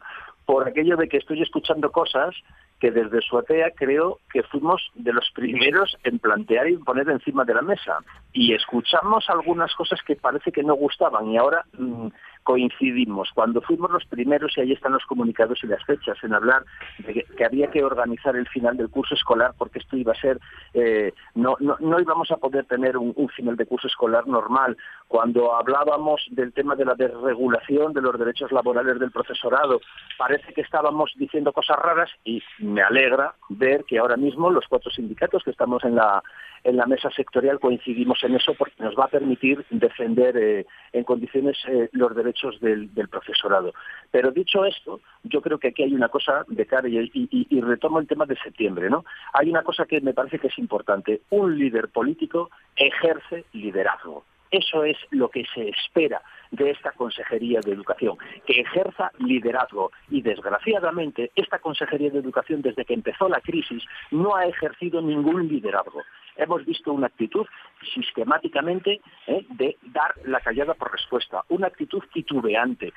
[0.45, 2.35] por aquello de que estoy escuchando cosas
[2.79, 7.43] que desde su atea creo que fuimos de los primeros en plantear y poner encima
[7.43, 7.97] de la mesa.
[8.31, 12.07] Y escuchamos algunas cosas que parece que no gustaban y ahora mm,
[12.49, 13.29] coincidimos.
[13.35, 16.65] Cuando fuimos los primeros, y ahí están los comunicados y las fechas, en hablar
[16.97, 20.39] de que, había que organizar el final del curso escolar porque esto iba a ser,
[20.73, 24.75] eh, no, no, no, íbamos a poder tener un, final de curso escolar normal.
[25.07, 29.79] Cuando hablábamos del tema de la desregulación de los derechos laborales del profesorado,
[30.17, 34.89] parece que estábamos diciendo cosas raras y me alegra ver que ahora mismo los cuatro
[34.89, 36.23] sindicatos que estamos en la
[36.63, 41.03] en la mesa sectorial coincidimos en eso porque nos va a permitir defender eh, en
[41.03, 43.73] condiciones eh, los derechos del, profesorado.
[44.11, 48.07] Pero dicho esto, yo creo que aquí hay una cosa de cara y, retomo el
[48.07, 49.05] tema de septiembre, ¿no?
[49.33, 51.21] Hay una cosa que me parece que es importante.
[51.29, 54.23] Un líder político ejerce liderazgo.
[54.51, 59.91] Eso es lo que se espera de esta Consejería de Educación, que ejerza liderazgo.
[60.09, 65.47] Y desgraciadamente, esta Consejería de Educación, desde que empezó la crisis, no ha ejercido ningún
[65.47, 66.03] liderazgo.
[66.35, 67.45] Hemos visto una actitud
[67.93, 69.45] sistemáticamente ¿eh?
[69.49, 72.93] de dar la callada por respuesta, una actitud titubeante,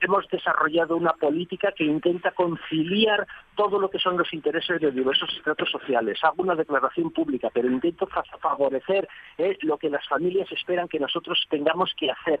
[0.00, 5.32] hemos desarrollado una política que intenta conciliar todo lo que son los intereses de diversos
[5.36, 6.18] estratos sociales.
[6.22, 8.06] Hago una declaración pública, pero intento
[8.40, 9.08] favorecer
[9.38, 12.40] eh, lo que las familias esperan que nosotros tengamos que hacer.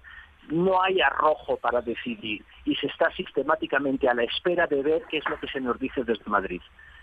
[0.50, 5.18] No hay arrojo para decidir y se está sistemáticamente a la espera de ver qué
[5.18, 6.60] es lo que se nos dice desde Madrid.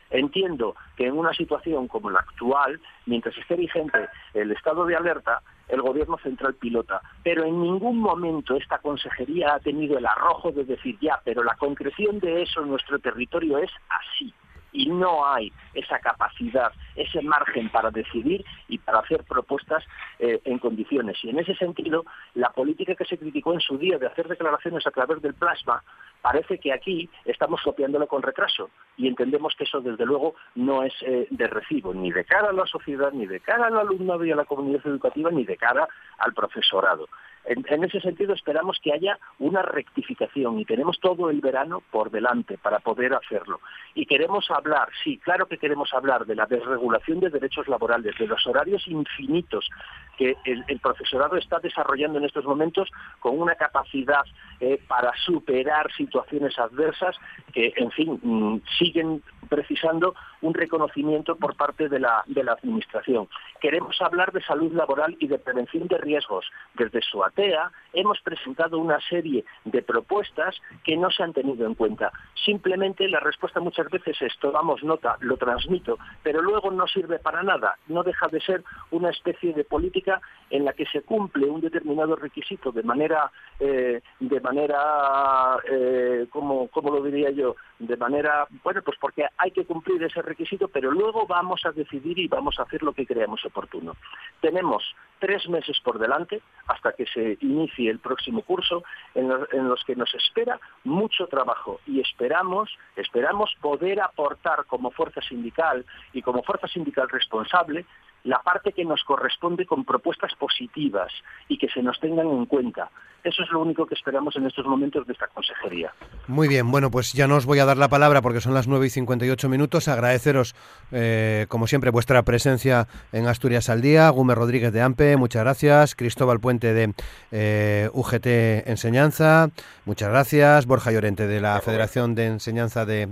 [0.10, 5.41] Entiendo que en una situación como la actual, mientras esté vigente el estado de alerta,
[5.68, 10.66] el gobierno central pilota, pero en ningún momento esta consejería ha tenido el arrojo de
[10.66, 14.34] decir ya, pero la concreción de eso en nuestro territorio es así
[14.74, 19.84] y no hay esa capacidad, ese margen para decidir y para hacer propuestas
[20.20, 21.18] eh, en condiciones.
[21.24, 24.86] Y en ese sentido, la política que se criticó en su día de hacer declaraciones
[24.86, 25.84] a través del plasma,
[26.22, 30.94] parece que aquí estamos copiándolo con retraso y entendemos que eso desde luego no es
[31.02, 34.32] eh, de recibo, ni de cara a la sociedad, ni de cara al alumnado y
[34.32, 35.88] a la comunidad educativa, ni de cara
[36.18, 37.08] al profesorado.
[37.46, 42.58] En, ese sentido esperamos que haya una rectificación y tenemos todo el verano por delante
[42.58, 43.60] para poder hacerlo.
[43.96, 46.82] Y queremos hablar, sí, claro que queremos hablar de la desregulación
[47.19, 49.69] de derechos laborales, de los horarios infinitos
[50.17, 54.23] que el, profesorado está desarrollando en estos momentos con una capacidad
[54.59, 57.15] eh, para superar situaciones adversas
[57.53, 60.13] que, en fin, mm, siguen precisando
[60.44, 63.28] un reconocimiento por parte de la, de la Administración.
[63.60, 66.46] Queremos hablar de salud laboral y de prevención de riesgos.
[66.76, 71.76] Desde su ATEA hemos presentado una serie de propuestas que no se han tenido en
[71.76, 72.12] cuenta.
[72.46, 77.41] Simplemente la respuesta muchas veces es tomamos nota, lo transmito, pero luego no sirve para
[77.41, 77.78] nada.
[77.88, 82.16] No deja de ser una especie de política en la que se cumple un determinado
[82.16, 87.56] requisito de manera, eh, de manera, eh, ¿cómo, lo diría yo?
[87.80, 92.19] De manera, bueno, pues porque hay que cumplir ese requisito, pero luego vamos a decidir
[92.19, 93.95] y vamos a hacer lo que creamos oportuno.
[94.41, 94.84] Tenemos
[95.19, 98.84] tres meses por delante hasta que se inicie el próximo curso
[99.15, 105.86] en los, que nos espera mucho trabajo y esperamos, esperamos poder aportar como fuerza sindical
[106.11, 107.86] y como fuerza sindical responsable
[108.24, 111.11] la parte que nos corresponde con propuestas positivas
[111.47, 112.89] y que se nos tengan en cuenta.
[113.24, 115.93] Eso es lo único que esperamos en estos momentos de esta consejería.
[116.28, 118.67] Muy bien, bueno, pues ya no os voy a dar la palabra porque son las
[118.67, 119.88] 9 y 58 minutos.
[119.88, 120.55] Agradeceros,
[120.91, 124.09] eh, como siempre, vuestra presencia en Asturias al Día.
[124.09, 125.95] Gumer Rodríguez de AMPE, muchas gracias.
[125.95, 126.93] Cristóbal Puente de
[127.32, 129.51] eh, UGT Enseñanza,
[129.86, 130.65] muchas gracias.
[130.65, 133.07] Borja Llorente de la Federación de Enseñanza de,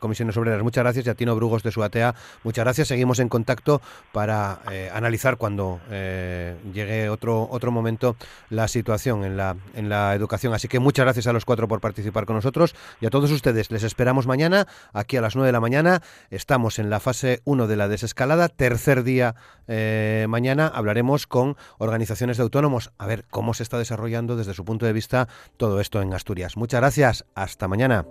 [0.00, 1.06] Comisiones Obreras, muchas gracias.
[1.06, 2.88] Y a Tino Brugos de Suatea, muchas gracias.
[2.88, 8.16] Seguimos en contacto para eh, analizar cuando llegue otro, otro momento
[8.50, 10.54] la situación en la en la educación.
[10.54, 13.70] Así que muchas gracias a los cuatro por participar con nosotros y a todos ustedes.
[13.70, 16.02] Les esperamos mañana aquí a las 9 de la mañana.
[16.30, 18.48] Estamos en la fase 1 de la desescalada.
[18.48, 19.34] Tercer día
[19.68, 24.64] eh, mañana hablaremos con organizaciones de autónomos a ver cómo se está desarrollando desde su
[24.64, 26.56] punto de vista todo esto en Asturias.
[26.56, 27.24] Muchas gracias.
[27.34, 28.04] Hasta mañana.